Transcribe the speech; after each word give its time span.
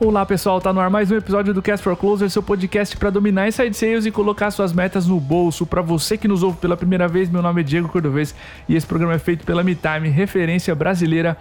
Olá 0.00 0.26
pessoal, 0.26 0.60
tá 0.60 0.72
no 0.72 0.80
ar 0.80 0.90
mais 0.90 1.12
um 1.12 1.16
episódio 1.16 1.54
do 1.54 1.62
Cast 1.62 1.84
for 1.84 1.96
Closer, 1.96 2.28
seu 2.28 2.42
podcast 2.42 2.96
para 2.96 3.10
dominar 3.10 3.46
inside 3.46 3.76
sales 3.76 4.04
e 4.04 4.10
colocar 4.10 4.50
suas 4.50 4.72
metas 4.72 5.06
no 5.06 5.20
bolso. 5.20 5.64
Para 5.64 5.80
você 5.82 6.18
que 6.18 6.26
nos 6.26 6.42
ouve 6.42 6.58
pela 6.58 6.76
primeira 6.76 7.06
vez, 7.06 7.30
meu 7.30 7.40
nome 7.40 7.60
é 7.60 7.64
Diego 7.64 7.88
Cordovez 7.88 8.34
e 8.68 8.74
esse 8.74 8.84
programa 8.84 9.14
é 9.14 9.20
feito 9.20 9.46
pela 9.46 9.62
MeTime, 9.62 10.08
referência 10.08 10.74
brasileira 10.74 11.36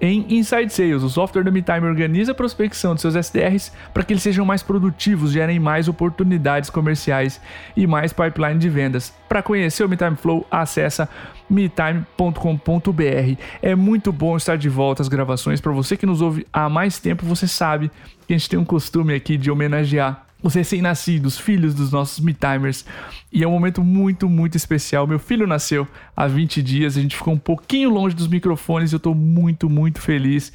em 0.00 0.24
Inside 0.38 0.72
Sales. 0.72 1.02
O 1.02 1.10
software 1.10 1.44
da 1.44 1.50
MeTime 1.50 1.86
organiza 1.86 2.32
a 2.32 2.34
prospecção 2.34 2.94
de 2.94 3.02
seus 3.02 3.14
SDRs 3.14 3.70
para 3.92 4.02
que 4.02 4.14
eles 4.14 4.22
sejam 4.22 4.46
mais 4.46 4.62
produtivos, 4.62 5.32
gerem 5.32 5.58
mais 5.58 5.86
oportunidades 5.86 6.70
comerciais 6.70 7.38
e 7.76 7.86
mais 7.86 8.10
pipeline 8.10 8.58
de 8.58 8.70
vendas. 8.70 9.12
Para 9.28 9.42
conhecer 9.42 9.84
o 9.84 9.88
MeTime 9.88 10.16
Flow, 10.16 10.46
acessa 10.50 11.10
metime.com.br. 11.48 13.40
É 13.62 13.74
muito 13.74 14.12
bom 14.12 14.36
estar 14.36 14.56
de 14.56 14.68
volta 14.68 15.02
às 15.02 15.08
gravações. 15.08 15.60
Para 15.60 15.72
você 15.72 15.96
que 15.96 16.06
nos 16.06 16.20
ouve 16.20 16.46
há 16.52 16.68
mais 16.68 16.98
tempo, 16.98 17.24
você 17.26 17.46
sabe 17.46 17.90
que 18.26 18.34
a 18.34 18.38
gente 18.38 18.48
tem 18.48 18.58
um 18.58 18.64
costume 18.64 19.14
aqui 19.14 19.36
de 19.36 19.50
homenagear 19.50 20.26
os 20.42 20.54
recém-nascidos, 20.54 21.36
filhos 21.36 21.74
dos 21.74 21.90
nossos 21.90 22.20
Me-Timers. 22.20 22.84
E 23.32 23.42
é 23.42 23.48
um 23.48 23.50
momento 23.50 23.82
muito, 23.82 24.28
muito 24.28 24.56
especial. 24.56 25.06
Meu 25.06 25.18
filho 25.18 25.46
nasceu 25.46 25.86
há 26.16 26.26
20 26.26 26.62
dias, 26.62 26.96
a 26.96 27.00
gente 27.00 27.16
ficou 27.16 27.34
um 27.34 27.38
pouquinho 27.38 27.90
longe 27.90 28.14
dos 28.14 28.28
microfones 28.28 28.92
e 28.92 28.94
eu 28.94 29.00
tô 29.00 29.14
muito, 29.14 29.68
muito 29.68 30.00
feliz 30.00 30.52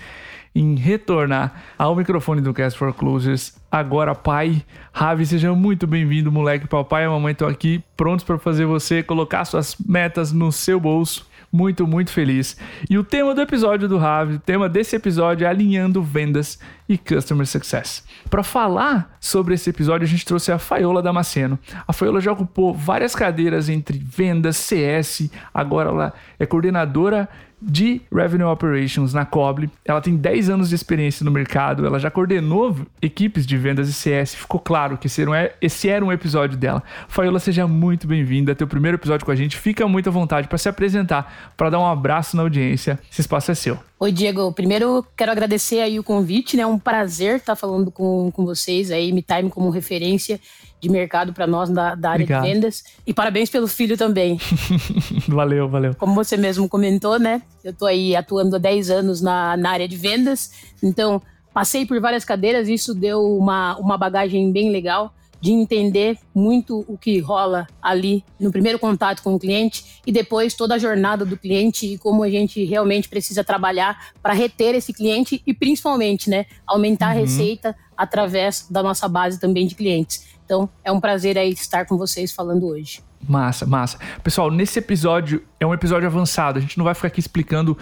em 0.56 0.76
retornar 0.76 1.64
ao 1.78 1.96
microfone 1.96 2.42
do 2.42 2.54
Cast 2.54 2.78
for 2.78 2.94
Closers. 2.94 3.56
Agora, 3.72 4.14
pai, 4.14 4.64
Ravi, 4.92 5.26
seja 5.26 5.54
muito 5.54 5.88
bem-vindo, 5.88 6.32
moleque. 6.32 6.68
Papai 6.68 7.06
e 7.06 7.08
mamãe 7.08 7.32
estão 7.32 7.48
aqui 7.48 7.84
prontos 7.98 8.24
para 8.24 8.38
fazer 8.38 8.66
você 8.66 9.02
colocar 9.02 9.46
suas 9.46 9.76
metas 9.78 10.32
no 10.32 10.52
seu 10.52 10.80
bolso 10.80 11.28
muito, 11.54 11.86
muito 11.86 12.12
feliz. 12.12 12.58
E 12.90 12.98
o 12.98 13.04
tema 13.04 13.36
do 13.36 13.42
episódio 13.42 13.88
do 13.88 14.00
Ravi, 14.00 14.36
o 14.36 14.40
tema 14.40 14.68
desse 14.68 14.96
episódio 14.96 15.46
é 15.46 15.48
alinhando 15.48 16.02
vendas 16.02 16.60
e 16.88 16.98
customer 16.98 17.46
success. 17.46 18.04
Para 18.30 18.44
falar 18.44 19.16
sobre 19.20 19.54
esse 19.54 19.70
episódio, 19.70 20.06
a 20.06 20.10
gente 20.10 20.26
trouxe 20.26 20.52
a 20.52 20.60
Faiola 20.60 21.02
Damasceno. 21.02 21.58
A 21.88 21.94
Faiola 21.94 22.20
já 22.20 22.32
ocupou 22.32 22.74
várias 22.74 23.16
cadeiras 23.16 23.70
entre 23.70 23.98
vendas, 23.98 24.58
CS, 24.58 25.30
agora 25.54 25.90
ela 25.90 26.14
é 26.40 26.46
coordenadora 26.46 27.30
de 27.66 28.02
Revenue 28.14 28.44
Operations 28.44 29.14
na 29.14 29.26
Coble. 29.26 29.70
Ela 29.86 30.02
tem 30.02 30.16
10 30.18 30.50
anos 30.50 30.70
de 30.70 30.76
experiência 30.76 31.24
no 31.24 31.32
mercado, 31.32 31.86
ela 31.86 31.98
já 31.98 32.12
coordenou 32.12 32.76
equipes 33.02 33.46
de 33.46 33.58
vendas 33.58 33.88
e 33.88 33.94
CS. 33.94 34.36
Ficou 34.36 34.60
claro 34.60 34.98
que 34.98 35.08
esse 35.08 35.22
era 35.22 35.32
um, 35.32 35.34
esse 35.62 35.90
era 35.90 36.04
um 36.04 36.12
episódio 36.12 36.58
dela. 36.58 36.84
Faiola, 37.08 37.40
seja 37.40 37.66
muito 37.66 38.06
bem-vinda. 38.06 38.54
Teu 38.54 38.68
primeiro 38.68 38.98
episódio 38.98 39.26
com 39.26 39.32
a 39.32 39.36
gente. 39.36 39.56
Fica 39.56 39.88
muito 39.88 40.10
à 40.10 40.12
vontade 40.12 40.48
para 40.48 40.58
se 40.58 40.68
apresentar, 40.68 41.54
para 41.56 41.70
dar 41.70 41.80
um 41.80 41.88
abraço 41.88 42.36
na 42.36 42.44
audiência. 42.44 43.00
Esse 43.10 43.22
espaço 43.22 43.52
é 43.52 43.56
seu. 43.56 43.80
Oi, 44.04 44.12
Diego. 44.12 44.52
Primeiro, 44.52 45.06
quero 45.16 45.32
agradecer 45.32 45.80
aí 45.80 45.98
o 45.98 46.04
convite, 46.04 46.58
né? 46.58 46.64
É 46.64 46.68
um 46.68 46.78
prazer 46.78 47.38
estar 47.38 47.56
falando 47.56 47.90
com, 47.90 48.30
com 48.32 48.44
vocês 48.44 48.92
aí, 48.92 49.14
Me 49.14 49.22
Time 49.22 49.50
como 49.50 49.70
referência 49.70 50.42
de 50.78 50.90
mercado 50.90 51.32
para 51.32 51.48
nós 51.48 51.70
da, 51.70 51.96
da 51.96 52.10
área 52.10 52.26
Obrigado. 52.26 52.44
de 52.44 52.52
vendas. 52.52 52.84
E 53.08 53.14
parabéns 53.14 53.50
pelo 53.50 53.66
filho 53.66 53.96
também. 53.98 54.38
valeu, 55.26 55.70
valeu. 55.70 55.96
Como 55.96 56.14
você 56.16 56.36
mesmo 56.36 56.68
comentou, 56.68 57.18
né? 57.18 57.44
Eu 57.64 57.72
estou 57.72 57.88
aí 57.88 58.14
atuando 58.14 58.58
há 58.58 58.60
10 58.60 58.90
anos 58.90 59.22
na, 59.22 59.56
na 59.56 59.70
área 59.70 59.88
de 59.88 59.96
vendas, 59.96 60.52
então 60.84 61.22
passei 61.54 61.86
por 61.86 61.98
várias 62.02 62.26
cadeiras, 62.26 62.68
isso 62.68 62.94
deu 62.94 63.24
uma, 63.38 63.78
uma 63.78 63.98
bagagem 63.98 64.52
bem 64.52 64.70
legal 64.70 65.14
de 65.44 65.52
entender 65.52 66.18
muito 66.34 66.86
o 66.88 66.98
que 66.98 67.20
rola 67.20 67.68
ali 67.82 68.24
no 68.40 68.50
primeiro 68.50 68.80
contato 68.80 69.22
com 69.22 69.36
o 69.36 69.40
cliente 69.40 70.00
e 70.08 70.12
depois 70.12 70.54
toda 70.54 70.76
a 70.76 70.78
jornada 70.78 71.26
do 71.26 71.36
cliente 71.36 71.86
e 71.86 71.98
como 71.98 72.24
a 72.24 72.30
gente 72.30 72.64
realmente 72.64 73.10
precisa 73.10 73.44
trabalhar 73.44 74.14
para 74.22 74.34
reter 74.34 74.74
esse 74.74 74.94
cliente 74.94 75.44
e 75.46 75.54
principalmente, 75.54 76.30
né, 76.30 76.46
aumentar 76.66 77.08
uhum. 77.08 77.12
a 77.12 77.16
receita 77.16 77.76
através 77.98 78.68
da 78.70 78.82
nossa 78.82 79.06
base 79.10 79.38
também 79.38 79.68
de 79.68 79.76
clientes. 79.76 80.26
Então, 80.46 80.70
é 80.82 80.90
um 80.94 81.02
prazer 81.02 81.38
aí 81.38 81.52
estar 81.52 81.86
com 81.86 81.98
vocês 81.98 82.32
falando 82.32 82.66
hoje. 82.66 83.02
Massa, 83.28 83.66
massa. 83.66 84.00
Pessoal, 84.24 84.50
nesse 84.50 84.80
episódio 84.80 85.44
é 85.60 85.66
um 85.66 85.74
episódio 85.74 86.08
avançado. 86.08 86.58
A 86.58 86.62
gente 86.62 86.78
não 86.78 86.86
vai 86.86 86.94
ficar 86.94 87.10
aqui 87.10 87.20
explicando 87.20 87.78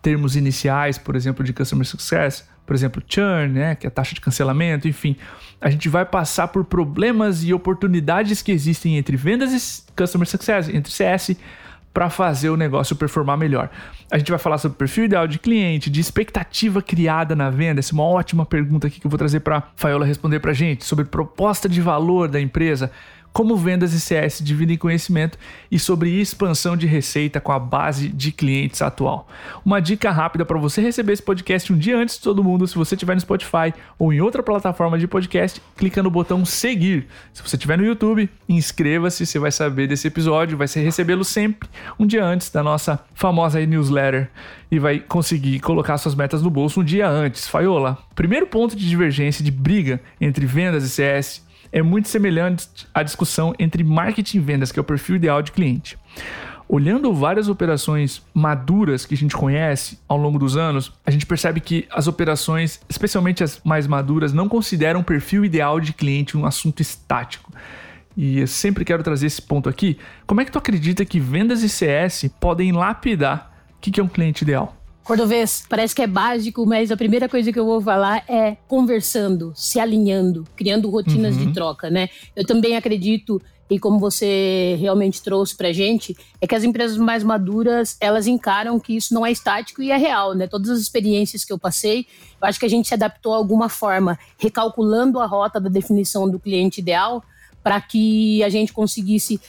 termos 0.00 0.36
iniciais, 0.36 0.96
por 0.96 1.16
exemplo, 1.16 1.44
de 1.44 1.52
customer 1.52 1.86
success, 1.86 2.48
por 2.66 2.74
exemplo, 2.74 3.02
churn, 3.06 3.48
né, 3.48 3.74
que 3.74 3.86
é 3.86 3.88
a 3.88 3.90
taxa 3.90 4.14
de 4.14 4.22
cancelamento, 4.22 4.88
enfim. 4.88 5.16
A 5.64 5.70
gente 5.70 5.88
vai 5.88 6.04
passar 6.04 6.48
por 6.48 6.62
problemas 6.62 7.42
e 7.42 7.54
oportunidades 7.54 8.42
que 8.42 8.52
existem 8.52 8.98
entre 8.98 9.16
vendas 9.16 9.50
e 9.50 9.92
customer 9.96 10.28
success, 10.28 10.68
entre 10.68 10.92
CS 10.92 11.34
para 11.90 12.10
fazer 12.10 12.50
o 12.50 12.56
negócio 12.56 12.94
performar 12.94 13.38
melhor. 13.38 13.70
A 14.10 14.18
gente 14.18 14.30
vai 14.30 14.38
falar 14.38 14.58
sobre 14.58 14.76
perfil 14.76 15.04
ideal 15.04 15.26
de 15.26 15.38
cliente, 15.38 15.88
de 15.88 16.02
expectativa 16.02 16.82
criada 16.82 17.34
na 17.34 17.48
venda. 17.48 17.80
Essa 17.80 17.92
é 17.92 17.94
uma 17.94 18.04
ótima 18.04 18.44
pergunta 18.44 18.88
aqui 18.88 19.00
que 19.00 19.06
eu 19.06 19.10
vou 19.10 19.16
trazer 19.16 19.40
para 19.40 19.62
Faiola 19.74 20.04
responder 20.04 20.38
para 20.38 20.52
gente 20.52 20.84
sobre 20.84 21.06
proposta 21.06 21.66
de 21.66 21.80
valor 21.80 22.28
da 22.28 22.38
empresa 22.38 22.90
como 23.34 23.56
vendas 23.56 23.92
e 23.92 24.00
CS 24.00 24.38
dividem 24.40 24.78
conhecimento 24.78 25.36
e 25.68 25.76
sobre 25.76 26.20
expansão 26.20 26.76
de 26.76 26.86
receita 26.86 27.40
com 27.40 27.50
a 27.50 27.58
base 27.58 28.08
de 28.08 28.30
clientes 28.30 28.80
atual. 28.80 29.26
Uma 29.64 29.80
dica 29.80 30.12
rápida 30.12 30.44
para 30.44 30.56
você 30.56 30.80
receber 30.80 31.14
esse 31.14 31.22
podcast 31.22 31.72
um 31.72 31.76
dia 31.76 31.98
antes 31.98 32.14
de 32.14 32.22
todo 32.22 32.44
mundo, 32.44 32.64
se 32.68 32.76
você 32.76 32.94
estiver 32.94 33.12
no 33.14 33.20
Spotify 33.20 33.74
ou 33.98 34.12
em 34.12 34.20
outra 34.20 34.40
plataforma 34.40 34.96
de 34.96 35.08
podcast, 35.08 35.60
clica 35.76 36.00
no 36.00 36.12
botão 36.12 36.44
seguir. 36.44 37.08
Se 37.32 37.42
você 37.42 37.56
estiver 37.56 37.76
no 37.76 37.84
YouTube, 37.84 38.30
inscreva-se, 38.48 39.26
você 39.26 39.38
vai 39.40 39.50
saber 39.50 39.88
desse 39.88 40.06
episódio, 40.06 40.56
vai 40.56 40.68
recebê-lo 40.68 41.24
sempre 41.24 41.68
um 41.98 42.06
dia 42.06 42.24
antes 42.24 42.50
da 42.50 42.62
nossa 42.62 43.00
famosa 43.16 43.58
newsletter 43.66 44.30
e 44.70 44.78
vai 44.78 45.00
conseguir 45.00 45.58
colocar 45.58 45.98
suas 45.98 46.14
metas 46.14 46.40
no 46.40 46.50
bolso 46.50 46.82
um 46.82 46.84
dia 46.84 47.08
antes. 47.08 47.48
Faiola, 47.48 47.98
primeiro 48.14 48.46
ponto 48.46 48.76
de 48.76 48.88
divergência, 48.88 49.44
de 49.44 49.50
briga 49.50 50.00
entre 50.20 50.46
vendas 50.46 50.84
e 50.84 50.88
CS 50.88 51.43
é 51.72 51.82
muito 51.82 52.08
semelhante 52.08 52.68
à 52.92 53.02
discussão 53.02 53.54
entre 53.58 53.82
marketing 53.82 54.38
e 54.38 54.40
vendas, 54.40 54.72
que 54.72 54.78
é 54.78 54.82
o 54.82 54.84
perfil 54.84 55.16
ideal 55.16 55.42
de 55.42 55.52
cliente. 55.52 55.98
Olhando 56.66 57.12
várias 57.12 57.48
operações 57.48 58.22
maduras 58.32 59.04
que 59.04 59.14
a 59.14 59.16
gente 59.16 59.36
conhece 59.36 59.98
ao 60.08 60.16
longo 60.16 60.38
dos 60.38 60.56
anos, 60.56 60.92
a 61.04 61.10
gente 61.10 61.26
percebe 61.26 61.60
que 61.60 61.86
as 61.90 62.06
operações, 62.06 62.80
especialmente 62.88 63.44
as 63.44 63.60
mais 63.62 63.86
maduras, 63.86 64.32
não 64.32 64.48
consideram 64.48 65.00
o 65.00 65.04
perfil 65.04 65.44
ideal 65.44 65.78
de 65.78 65.92
cliente 65.92 66.38
um 66.38 66.46
assunto 66.46 66.80
estático. 66.80 67.52
E 68.16 68.38
eu 68.38 68.46
sempre 68.46 68.84
quero 68.84 69.02
trazer 69.02 69.26
esse 69.26 69.42
ponto 69.42 69.68
aqui. 69.68 69.98
Como 70.26 70.40
é 70.40 70.44
que 70.44 70.52
tu 70.52 70.58
acredita 70.58 71.04
que 71.04 71.20
vendas 71.20 71.62
e 71.62 71.68
CS 71.68 72.30
podem 72.40 72.72
lapidar 72.72 73.52
o 73.76 73.80
que 73.80 74.00
é 74.00 74.02
um 74.02 74.08
cliente 74.08 74.42
ideal? 74.42 74.83
Cordovez, 75.04 75.64
parece 75.68 75.94
que 75.94 76.00
é 76.00 76.06
básico, 76.06 76.64
mas 76.64 76.90
a 76.90 76.96
primeira 76.96 77.28
coisa 77.28 77.52
que 77.52 77.58
eu 77.58 77.66
vou 77.66 77.80
falar 77.80 78.24
é 78.26 78.56
conversando, 78.66 79.52
se 79.54 79.78
alinhando, 79.78 80.46
criando 80.56 80.88
rotinas 80.88 81.36
uhum. 81.36 81.46
de 81.46 81.52
troca, 81.52 81.90
né? 81.90 82.08
Eu 82.34 82.46
também 82.46 82.74
acredito 82.74 83.40
e 83.68 83.78
como 83.78 83.98
você 83.98 84.76
realmente 84.78 85.22
trouxe 85.22 85.56
pra 85.56 85.72
gente, 85.72 86.16
é 86.40 86.46
que 86.46 86.54
as 86.54 86.64
empresas 86.64 86.96
mais 86.96 87.24
maduras, 87.24 87.96
elas 88.00 88.26
encaram 88.26 88.78
que 88.78 88.96
isso 88.96 89.12
não 89.12 89.24
é 89.24 89.32
estático 89.32 89.82
e 89.82 89.90
é 89.90 89.96
real, 89.96 90.34
né? 90.34 90.46
Todas 90.46 90.70
as 90.70 90.80
experiências 90.80 91.44
que 91.44 91.52
eu 91.52 91.58
passei, 91.58 92.06
eu 92.40 92.48
acho 92.48 92.58
que 92.58 92.66
a 92.66 92.68
gente 92.68 92.88
se 92.88 92.94
adaptou 92.94 93.34
a 93.34 93.36
alguma 93.36 93.68
forma, 93.68 94.18
recalculando 94.38 95.18
a 95.18 95.26
rota 95.26 95.60
da 95.60 95.68
definição 95.68 96.30
do 96.30 96.38
cliente 96.38 96.80
ideal, 96.80 97.22
para 97.62 97.80
que 97.80 98.42
a 98.44 98.48
gente 98.48 98.72
conseguisse 98.72 99.40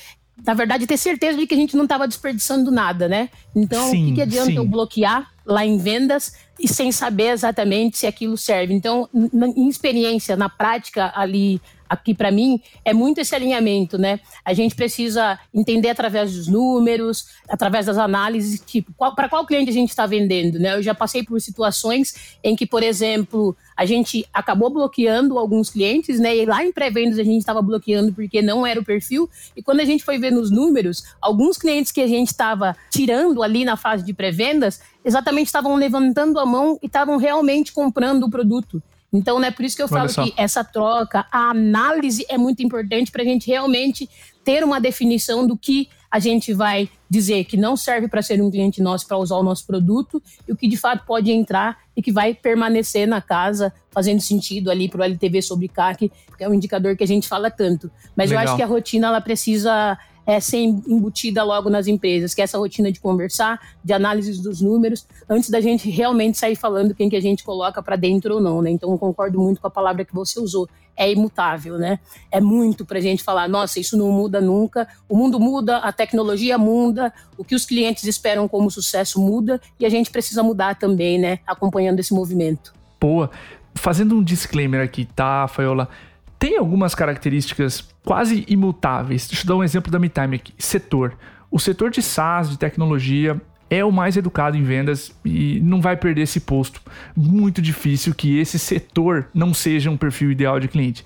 na 0.43 0.53
verdade, 0.53 0.85
ter 0.85 0.97
certeza 0.97 1.37
de 1.37 1.47
que 1.47 1.53
a 1.53 1.57
gente 1.57 1.75
não 1.75 1.83
estava 1.85 2.07
desperdiçando 2.07 2.69
nada, 2.69 3.07
né? 3.07 3.29
Então, 3.55 3.89
sim, 3.89 4.03
o 4.03 4.07
que, 4.07 4.15
que 4.15 4.21
adianta 4.21 4.51
sim. 4.51 4.57
eu 4.57 4.65
bloquear 4.65 5.31
lá 5.45 5.65
em 5.65 5.77
vendas 5.77 6.33
e 6.59 6.67
sem 6.67 6.91
saber 6.91 7.29
exatamente 7.29 7.97
se 7.97 8.07
aquilo 8.07 8.37
serve? 8.37 8.73
Então, 8.73 9.09
em 9.13 9.69
experiência, 9.69 10.35
na 10.35 10.49
prática 10.49 11.11
ali 11.15 11.61
aqui 11.89 12.13
para 12.13 12.31
mim 12.31 12.59
é 12.83 12.93
muito 12.93 13.19
esse 13.19 13.35
alinhamento, 13.35 13.97
né? 13.97 14.19
A 14.43 14.53
gente 14.53 14.75
precisa 14.75 15.39
entender 15.53 15.89
através 15.89 16.33
dos 16.33 16.47
números, 16.47 17.27
através 17.47 17.85
das 17.85 17.97
análises, 17.97 18.61
tipo, 18.65 18.91
para 19.15 19.29
qual 19.29 19.45
cliente 19.45 19.69
a 19.69 19.73
gente 19.73 19.89
está 19.89 20.05
vendendo, 20.05 20.59
né? 20.59 20.75
Eu 20.75 20.83
já 20.83 20.93
passei 20.93 21.23
por 21.23 21.39
situações 21.39 22.37
em 22.43 22.55
que, 22.55 22.65
por 22.65 22.83
exemplo, 22.83 23.55
a 23.75 23.85
gente 23.85 24.25
acabou 24.33 24.69
bloqueando 24.69 25.37
alguns 25.37 25.69
clientes, 25.69 26.19
né? 26.19 26.35
E 26.35 26.45
lá 26.45 26.63
em 26.63 26.71
pré-vendas 26.71 27.19
a 27.19 27.23
gente 27.23 27.39
estava 27.39 27.61
bloqueando 27.61 28.13
porque 28.13 28.41
não 28.41 28.65
era 28.65 28.79
o 28.79 28.85
perfil. 28.85 29.29
E 29.55 29.61
quando 29.61 29.81
a 29.81 29.85
gente 29.85 30.03
foi 30.03 30.17
ver 30.17 30.31
nos 30.31 30.49
números, 30.49 31.03
alguns 31.21 31.57
clientes 31.57 31.91
que 31.91 32.01
a 32.01 32.07
gente 32.07 32.29
estava 32.29 32.75
tirando 32.89 33.43
ali 33.43 33.65
na 33.65 33.75
fase 33.75 34.03
de 34.03 34.13
pré-vendas, 34.13 34.79
exatamente 35.03 35.47
estavam 35.47 35.75
levantando 35.75 36.39
a 36.39 36.45
mão 36.45 36.79
e 36.81 36.87
estavam 36.87 37.17
realmente 37.17 37.73
comprando 37.73 38.23
o 38.23 38.29
produto. 38.29 38.81
Então, 39.11 39.39
né, 39.39 39.49
por 39.49 39.63
isso 39.63 39.75
que 39.75 39.83
eu 39.83 39.87
falo 39.87 40.09
que 40.09 40.33
essa 40.35 40.63
troca, 40.63 41.25
a 41.31 41.49
análise 41.49 42.25
é 42.29 42.37
muito 42.37 42.61
importante 42.61 43.11
para 43.11 43.21
a 43.21 43.25
gente 43.25 43.47
realmente 43.47 44.09
ter 44.43 44.63
uma 44.63 44.79
definição 44.79 45.47
do 45.47 45.57
que 45.57 45.89
a 46.11 46.19
gente 46.19 46.53
vai 46.53 46.89
dizer 47.09 47.43
que 47.43 47.57
não 47.57 47.75
serve 47.75 48.07
para 48.07 48.21
ser 48.21 48.41
um 48.41 48.49
cliente 48.49 48.81
nosso 48.81 49.07
para 49.07 49.17
usar 49.17 49.35
o 49.35 49.43
nosso 49.43 49.65
produto 49.65 50.21
e 50.47 50.51
o 50.51 50.55
que 50.55 50.67
de 50.67 50.77
fato 50.77 51.05
pode 51.05 51.31
entrar 51.31 51.77
e 51.95 52.01
que 52.01 52.11
vai 52.11 52.33
permanecer 52.33 53.07
na 53.07 53.21
casa, 53.21 53.73
fazendo 53.91 54.21
sentido 54.21 54.71
ali 54.71 54.87
para 54.87 55.01
o 55.01 55.03
LTV 55.03 55.41
sobre 55.41 55.67
CAC, 55.67 56.11
que 56.37 56.43
é 56.43 56.47
um 56.47 56.53
indicador 56.53 56.95
que 56.95 57.03
a 57.03 57.07
gente 57.07 57.27
fala 57.27 57.49
tanto. 57.51 57.91
Mas 58.15 58.29
Legal. 58.29 58.43
eu 58.43 58.49
acho 58.49 58.57
que 58.57 58.63
a 58.63 58.65
rotina 58.65 59.07
ela 59.07 59.21
precisa 59.21 59.97
é, 60.25 60.39
ser 60.39 60.57
embutida 60.57 61.43
logo 61.43 61.69
nas 61.69 61.87
empresas, 61.87 62.33
que 62.33 62.41
é 62.41 62.43
essa 62.43 62.57
rotina 62.57 62.91
de 62.91 62.99
conversar, 62.99 63.59
de 63.83 63.93
análise 63.93 64.41
dos 64.41 64.61
números, 64.61 65.05
antes 65.29 65.49
da 65.49 65.61
gente 65.61 65.89
realmente 65.89 66.37
sair 66.37 66.55
falando 66.55 66.95
quem 66.95 67.09
que 67.09 67.15
a 67.15 67.21
gente 67.21 67.43
coloca 67.43 67.81
para 67.81 67.95
dentro 67.95 68.35
ou 68.35 68.41
não, 68.41 68.61
né? 68.61 68.71
Então, 68.71 68.91
eu 68.91 68.97
concordo 68.97 69.39
muito 69.39 69.61
com 69.61 69.67
a 69.67 69.71
palavra 69.71 70.03
que 70.03 70.13
você 70.13 70.39
usou, 70.39 70.67
é 70.97 71.11
imutável, 71.11 71.77
né? 71.77 71.99
É 72.31 72.39
muito 72.39 72.85
para 72.85 72.97
a 72.97 73.01
gente 73.01 73.23
falar, 73.23 73.47
nossa, 73.47 73.79
isso 73.79 73.97
não 73.97 74.11
muda 74.11 74.39
nunca, 74.39 74.87
o 75.07 75.15
mundo 75.15 75.39
muda, 75.39 75.77
a 75.77 75.91
tecnologia 75.91 76.57
muda, 76.57 77.13
o 77.37 77.43
que 77.43 77.53
os 77.53 77.65
clientes 77.65 78.05
esperam 78.05 78.47
como 78.47 78.71
sucesso 78.71 79.19
muda 79.19 79.61
e 79.79 79.85
a 79.85 79.89
gente 79.89 80.09
precisa 80.09 80.41
mudar 80.41 80.75
também, 80.75 81.19
né? 81.19 81.39
Acompanhando 81.45 81.99
esse 81.99 82.13
movimento. 82.13 82.73
Boa. 82.99 83.29
Fazendo 83.75 84.15
um 84.15 84.23
disclaimer 84.23 84.81
aqui, 84.81 85.05
tá, 85.05 85.47
Faiola? 85.47 85.89
Tem 86.37 86.57
algumas 86.57 86.93
características 86.93 87.87
quase 88.03 88.45
imutáveis. 88.47 89.27
Deixa 89.27 89.43
eu 89.43 89.47
dar 89.47 89.55
um 89.55 89.63
exemplo 89.63 89.91
da 89.91 89.99
MeTime 89.99 90.35
aqui. 90.35 90.53
Setor. 90.57 91.17
O 91.49 91.59
setor 91.59 91.89
de 91.89 92.01
SaaS, 92.01 92.49
de 92.49 92.57
tecnologia, 92.57 93.41
é 93.69 93.83
o 93.83 93.91
mais 93.91 94.17
educado 94.17 94.57
em 94.57 94.63
vendas 94.63 95.15
e 95.23 95.59
não 95.61 95.81
vai 95.81 95.95
perder 95.97 96.21
esse 96.21 96.39
posto. 96.39 96.81
Muito 97.15 97.61
difícil 97.61 98.13
que 98.13 98.37
esse 98.37 98.59
setor 98.59 99.29
não 99.33 99.53
seja 99.53 99.89
um 99.89 99.97
perfil 99.97 100.31
ideal 100.31 100.59
de 100.59 100.67
cliente. 100.67 101.05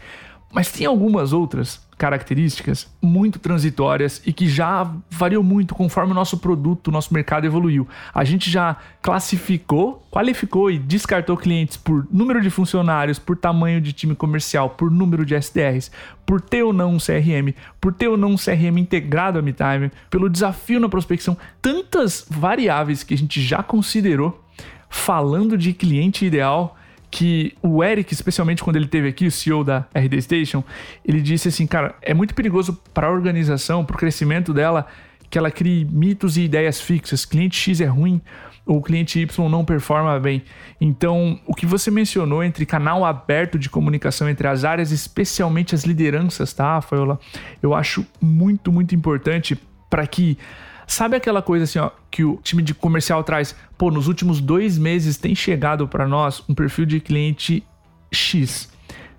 Mas 0.52 0.72
tem 0.72 0.86
algumas 0.86 1.32
outras 1.32 1.80
características 2.00 2.90
muito 3.02 3.38
transitórias 3.40 4.22
e 4.26 4.32
que 4.32 4.48
já 4.48 4.90
variou 5.12 5.44
muito 5.44 5.76
conforme 5.76 6.14
o 6.14 6.16
nosso 6.16 6.38
produto, 6.38 6.88
o 6.88 6.92
nosso 6.92 7.14
mercado 7.14 7.46
evoluiu. 7.46 7.86
A 8.14 8.24
gente 8.24 8.50
já 8.50 8.78
classificou, 9.02 10.08
qualificou 10.10 10.72
e 10.72 10.80
descartou 10.80 11.36
clientes 11.36 11.76
por 11.76 12.08
número 12.10 12.42
de 12.42 12.50
funcionários, 12.50 13.20
por 13.20 13.36
tamanho 13.36 13.82
de 13.82 13.92
time 13.92 14.16
comercial, 14.16 14.70
por 14.70 14.90
número 14.90 15.26
de 15.26 15.36
SDRs, 15.36 15.92
por 16.26 16.40
ter 16.40 16.64
ou 16.64 16.72
não 16.72 16.94
um 16.94 16.98
CRM, 16.98 17.54
por 17.82 17.94
ter 17.94 18.08
ou 18.08 18.16
não 18.16 18.32
um 18.32 18.38
CRM 18.38 18.80
integrado 18.80 19.38
a 19.38 19.42
MeTime, 19.42 19.92
pelo 20.10 20.30
desafio 20.30 20.80
na 20.80 20.88
prospecção, 20.88 21.38
tantas 21.62 22.26
variáveis 22.30 23.04
que 23.04 23.14
a 23.14 23.18
gente 23.18 23.42
já 23.42 23.62
considerou 23.62 24.42
falando 24.90 25.58
de 25.58 25.74
cliente 25.74 26.26
ideal 26.26 26.79
que 27.12 27.56
o 27.62 27.84
Eric, 27.84 28.14
especialmente 28.14 28.64
quando 28.64 28.76
ele 28.76 28.88
teve 28.88 29.08
aqui, 29.08 29.26
o 29.26 29.32
CEO 29.32 29.64
da 29.64 29.86
RD 29.96 30.22
Station, 30.22 30.64
ele 31.04 31.22
disse 31.22 31.48
assim, 31.48 31.66
cara, 31.66 31.96
é 32.02 32.14
muito 32.14 32.36
perigoso 32.36 32.80
para 32.94 33.08
a 33.08 33.12
organização, 33.12 33.84
para 33.84 33.96
o 33.96 34.00
crescimento 34.00 34.54
dela, 34.54 34.86
que 35.30 35.38
ela 35.38 35.52
crie 35.52 35.86
mitos 35.86 36.38
e 36.38 36.42
ideias 36.42 36.80
fixas. 36.82 37.26
Cliente 37.26 37.58
X 37.58 37.82
é 37.82 37.86
ruim, 37.86 38.22
ou 38.66 38.82
cliente 38.82 39.20
Y 39.20 39.50
não 39.50 39.66
performa 39.66 40.20
bem. 40.20 40.44
Então, 40.80 41.40
o 41.48 41.56
que 41.56 41.66
você 41.66 41.90
mencionou 41.90 42.44
entre 42.44 42.66
canal 42.66 43.04
aberto 43.04 43.58
de 43.58 43.70
comunicação 43.70 44.30
entre 44.30 44.48
as 44.48 44.64
áreas, 44.64 44.92
especialmente 44.92 45.74
as 45.74 45.84
lideranças, 45.84 46.54
tá, 46.54 46.80
Faiola? 46.82 47.20
Eu 47.62 47.74
acho 47.74 48.06
muito, 48.22 48.72
muito 48.72 48.94
importante 48.94 49.60
para 49.90 50.06
que 50.06 50.38
Sabe 50.90 51.16
aquela 51.16 51.40
coisa 51.40 51.66
assim, 51.66 51.78
ó, 51.78 51.92
que 52.10 52.24
o 52.24 52.40
time 52.42 52.64
de 52.64 52.74
comercial 52.74 53.24
traz? 53.24 53.56
Pô, 53.78 53.92
nos 53.92 54.08
últimos 54.08 54.42
dois 54.42 54.76
meses 54.76 55.18
tem 55.18 55.36
chegado 55.36 55.88
para 55.88 56.08
nós 56.08 56.44
um 56.50 56.56
perfil 56.56 56.84
de 56.84 57.00
cliente 57.00 57.64
X. 58.12 58.68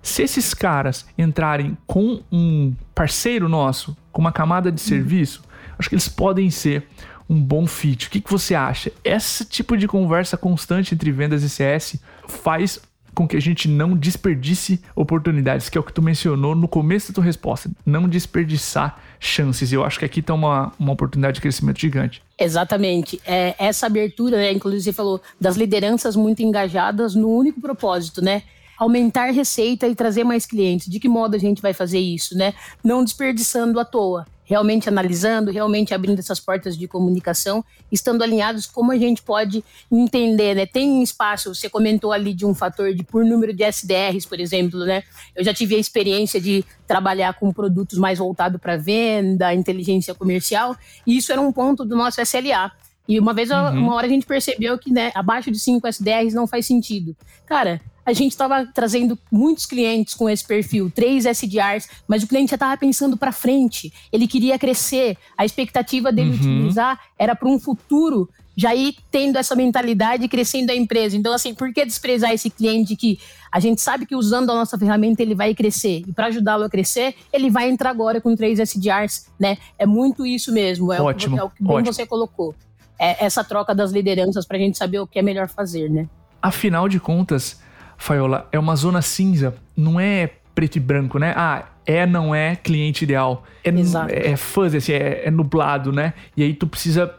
Se 0.01 0.21
esses 0.21 0.53
caras 0.53 1.05
entrarem 1.17 1.77
com 1.87 2.21
um 2.29 2.75
parceiro 2.93 3.47
nosso, 3.47 3.95
com 4.11 4.19
uma 4.19 4.33
camada 4.33 4.69
de 4.69 4.81
serviço, 4.81 5.43
acho 5.79 5.87
que 5.87 5.95
eles 5.95 6.09
podem 6.09 6.49
ser 6.49 6.89
um 7.29 7.41
bom 7.41 7.65
fit. 7.65 8.07
O 8.07 8.09
que, 8.09 8.19
que 8.19 8.29
você 8.29 8.53
acha? 8.53 8.91
Esse 9.01 9.45
tipo 9.45 9.77
de 9.77 9.87
conversa 9.87 10.35
constante 10.35 10.93
entre 10.93 11.09
vendas 11.09 11.41
e 11.41 11.49
CS 11.49 12.01
faz 12.27 12.81
com 13.13 13.27
que 13.27 13.35
a 13.35 13.39
gente 13.41 13.67
não 13.67 13.95
desperdice 13.95 14.81
oportunidades, 14.95 15.69
que 15.69 15.77
é 15.77 15.81
o 15.81 15.83
que 15.83 15.93
tu 15.93 16.01
mencionou 16.01 16.55
no 16.55 16.67
começo 16.67 17.11
da 17.11 17.15
tua 17.15 17.23
resposta. 17.23 17.69
Não 17.85 18.07
desperdiçar 18.07 18.99
chances. 19.19 19.71
Eu 19.71 19.83
acho 19.83 19.99
que 19.99 20.05
aqui 20.05 20.19
está 20.19 20.33
uma, 20.33 20.71
uma 20.79 20.93
oportunidade 20.93 21.35
de 21.35 21.41
crescimento 21.41 21.79
gigante. 21.79 22.21
Exatamente. 22.39 23.21
É, 23.25 23.55
essa 23.59 23.85
abertura, 23.85 24.37
né, 24.37 24.51
inclusive 24.51 24.83
você 24.83 24.93
falou 24.93 25.21
das 25.39 25.55
lideranças 25.55 26.15
muito 26.15 26.41
engajadas 26.41 27.15
no 27.15 27.29
único 27.29 27.59
propósito, 27.61 28.21
né? 28.21 28.43
Aumentar 28.77 29.29
receita 29.31 29.87
e 29.87 29.93
trazer 29.93 30.23
mais 30.23 30.45
clientes. 30.45 30.89
De 30.89 30.99
que 30.99 31.07
modo 31.07 31.35
a 31.35 31.39
gente 31.39 31.61
vai 31.61 31.73
fazer 31.73 31.99
isso, 31.99 32.35
né? 32.35 32.53
Não 32.83 33.03
desperdiçando 33.03 33.79
à 33.79 33.85
toa 33.85 34.25
realmente 34.51 34.89
analisando, 34.89 35.49
realmente 35.49 35.93
abrindo 35.93 36.19
essas 36.19 36.37
portas 36.37 36.77
de 36.77 36.85
comunicação, 36.85 37.63
estando 37.89 38.21
alinhados 38.21 38.65
como 38.65 38.91
a 38.91 38.97
gente 38.97 39.21
pode 39.21 39.63
entender, 39.89 40.53
né? 40.53 40.65
Tem 40.65 41.01
espaço, 41.01 41.55
você 41.55 41.69
comentou 41.69 42.11
ali 42.11 42.33
de 42.33 42.45
um 42.45 42.53
fator 42.53 42.93
de 42.93 43.01
por 43.01 43.23
número 43.23 43.53
de 43.53 43.63
SDRs, 43.63 44.25
por 44.25 44.41
exemplo, 44.41 44.81
né? 44.81 45.03
Eu 45.33 45.41
já 45.41 45.53
tive 45.53 45.75
a 45.75 45.79
experiência 45.79 46.41
de 46.41 46.65
trabalhar 46.85 47.33
com 47.39 47.53
produtos 47.53 47.97
mais 47.97 48.19
voltados 48.19 48.59
para 48.59 48.75
venda, 48.75 49.53
inteligência 49.53 50.13
comercial, 50.13 50.75
e 51.07 51.15
isso 51.15 51.31
era 51.31 51.39
um 51.39 51.53
ponto 51.53 51.85
do 51.85 51.95
nosso 51.95 52.19
SLA. 52.19 52.73
E 53.07 53.17
uma 53.19 53.33
vez, 53.33 53.51
uhum. 53.51 53.69
uma 53.69 53.95
hora 53.95 54.05
a 54.05 54.09
gente 54.09 54.25
percebeu 54.25 54.77
que, 54.77 54.91
né, 54.91 55.13
abaixo 55.15 55.49
de 55.49 55.59
5 55.59 55.87
SDRs 55.87 56.33
não 56.33 56.45
faz 56.45 56.65
sentido. 56.65 57.15
Cara, 57.45 57.79
a 58.05 58.13
gente 58.13 58.31
estava 58.31 58.65
trazendo 58.65 59.17
muitos 59.31 59.65
clientes 59.65 60.13
com 60.13 60.29
esse 60.29 60.45
perfil, 60.45 60.91
três 60.93 61.25
SDRs, 61.25 61.87
mas 62.07 62.23
o 62.23 62.27
cliente 62.27 62.49
já 62.49 62.55
estava 62.55 62.75
pensando 62.77 63.15
para 63.15 63.31
frente. 63.31 63.93
Ele 64.11 64.27
queria 64.27 64.57
crescer. 64.57 65.17
A 65.37 65.45
expectativa 65.45 66.11
dele 66.11 66.31
uhum. 66.31 66.35
utilizar 66.35 66.99
era 67.17 67.35
para 67.35 67.47
um 67.47 67.59
futuro 67.59 68.27
já 68.55 68.75
ir 68.75 68.95
tendo 69.09 69.37
essa 69.37 69.55
mentalidade 69.55 70.25
e 70.25 70.29
crescendo 70.29 70.71
a 70.71 70.75
empresa. 70.75 71.15
Então, 71.15 71.33
assim, 71.33 71.53
por 71.53 71.71
que 71.73 71.85
desprezar 71.85 72.31
esse 72.31 72.49
cliente 72.49 72.95
que 72.95 73.19
a 73.51 73.59
gente 73.59 73.81
sabe 73.81 74.05
que 74.05 74.15
usando 74.15 74.49
a 74.51 74.53
nossa 74.53 74.77
ferramenta 74.77 75.21
ele 75.21 75.33
vai 75.33 75.53
crescer? 75.55 76.03
E 76.07 76.13
para 76.13 76.27
ajudá-lo 76.27 76.65
a 76.65 76.69
crescer, 76.69 77.15
ele 77.31 77.49
vai 77.49 77.69
entrar 77.69 77.89
agora 77.89 78.19
com 78.19 78.35
três 78.35 78.59
SDRs, 78.59 79.27
né? 79.39 79.57
É 79.77 79.85
muito 79.85 80.25
isso 80.25 80.51
mesmo. 80.51 80.91
É 80.91 81.01
ótimo, 81.01 81.37
o, 81.37 81.39
é 81.39 81.43
o 81.43 81.49
que 81.49 81.63
ótimo. 81.63 81.93
você 81.93 82.05
colocou. 82.05 82.53
É 82.99 83.25
essa 83.25 83.43
troca 83.43 83.73
das 83.73 83.91
lideranças 83.91 84.45
para 84.45 84.57
a 84.57 84.59
gente 84.59 84.77
saber 84.77 84.99
o 84.99 85.07
que 85.07 85.17
é 85.17 85.21
melhor 85.21 85.47
fazer, 85.47 85.89
né? 85.89 86.07
Afinal 86.41 86.87
de 86.87 86.99
contas, 86.99 87.59
Faiola, 88.01 88.47
é 88.51 88.57
uma 88.57 88.75
zona 88.75 88.99
cinza, 89.01 89.53
não 89.77 89.99
é 89.99 90.31
preto 90.55 90.77
e 90.77 90.79
branco, 90.79 91.19
né? 91.19 91.33
Ah, 91.37 91.65
é, 91.85 92.05
não 92.07 92.33
é 92.33 92.55
cliente 92.55 93.03
ideal. 93.03 93.43
É, 93.63 93.69
Exato. 93.69 94.11
é 94.11 94.35
fuzzy, 94.35 94.77
assim, 94.77 94.93
é, 94.93 95.27
é 95.27 95.31
nublado, 95.31 95.91
né? 95.91 96.15
E 96.35 96.41
aí 96.41 96.53
tu 96.53 96.65
precisa 96.65 97.13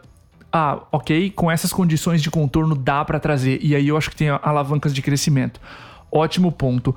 ah, 0.51 0.79
ok, 0.91 1.31
com 1.31 1.49
essas 1.49 1.71
condições 1.71 2.21
de 2.21 2.29
contorno 2.29 2.75
dá 2.75 3.03
para 3.05 3.17
trazer. 3.17 3.59
E 3.63 3.73
aí 3.75 3.87
eu 3.87 3.95
acho 3.95 4.09
que 4.09 4.15
tem 4.17 4.27
alavancas 4.29 4.93
de 4.93 5.01
crescimento. 5.01 5.59
Ótimo 6.11 6.51
ponto. 6.51 6.93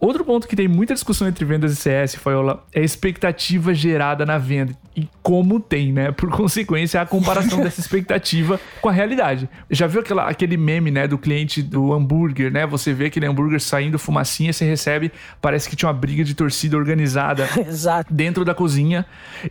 Outro 0.00 0.24
ponto 0.24 0.48
que 0.48 0.56
tem 0.56 0.66
muita 0.66 0.94
discussão 0.94 1.28
entre 1.28 1.44
vendas 1.44 1.72
e 1.72 1.76
CS, 1.76 2.14
Faiola, 2.14 2.64
é 2.72 2.80
a 2.80 2.82
expectativa 2.82 3.74
gerada 3.74 4.24
na 4.24 4.38
venda. 4.38 4.72
E 4.96 5.06
como 5.22 5.60
tem, 5.60 5.92
né? 5.92 6.10
Por 6.10 6.30
consequência, 6.30 7.02
a 7.02 7.04
comparação 7.04 7.60
dessa 7.62 7.80
expectativa 7.80 8.58
com 8.80 8.88
a 8.88 8.92
realidade. 8.92 9.46
Já 9.70 9.86
viu 9.86 10.00
aquela, 10.00 10.26
aquele 10.26 10.56
meme, 10.56 10.90
né, 10.90 11.06
do 11.06 11.18
cliente 11.18 11.62
do 11.62 11.92
hambúrguer, 11.92 12.50
né? 12.50 12.66
Você 12.66 12.94
vê 12.94 13.06
aquele 13.06 13.26
hambúrguer 13.26 13.60
saindo 13.60 13.98
fumacinha, 13.98 14.54
você 14.54 14.64
recebe, 14.64 15.12
parece 15.38 15.68
que 15.68 15.76
tinha 15.76 15.88
uma 15.88 15.94
briga 15.94 16.24
de 16.24 16.34
torcida 16.34 16.78
organizada 16.78 17.46
dentro 18.08 18.42
da 18.42 18.54
cozinha 18.54 19.04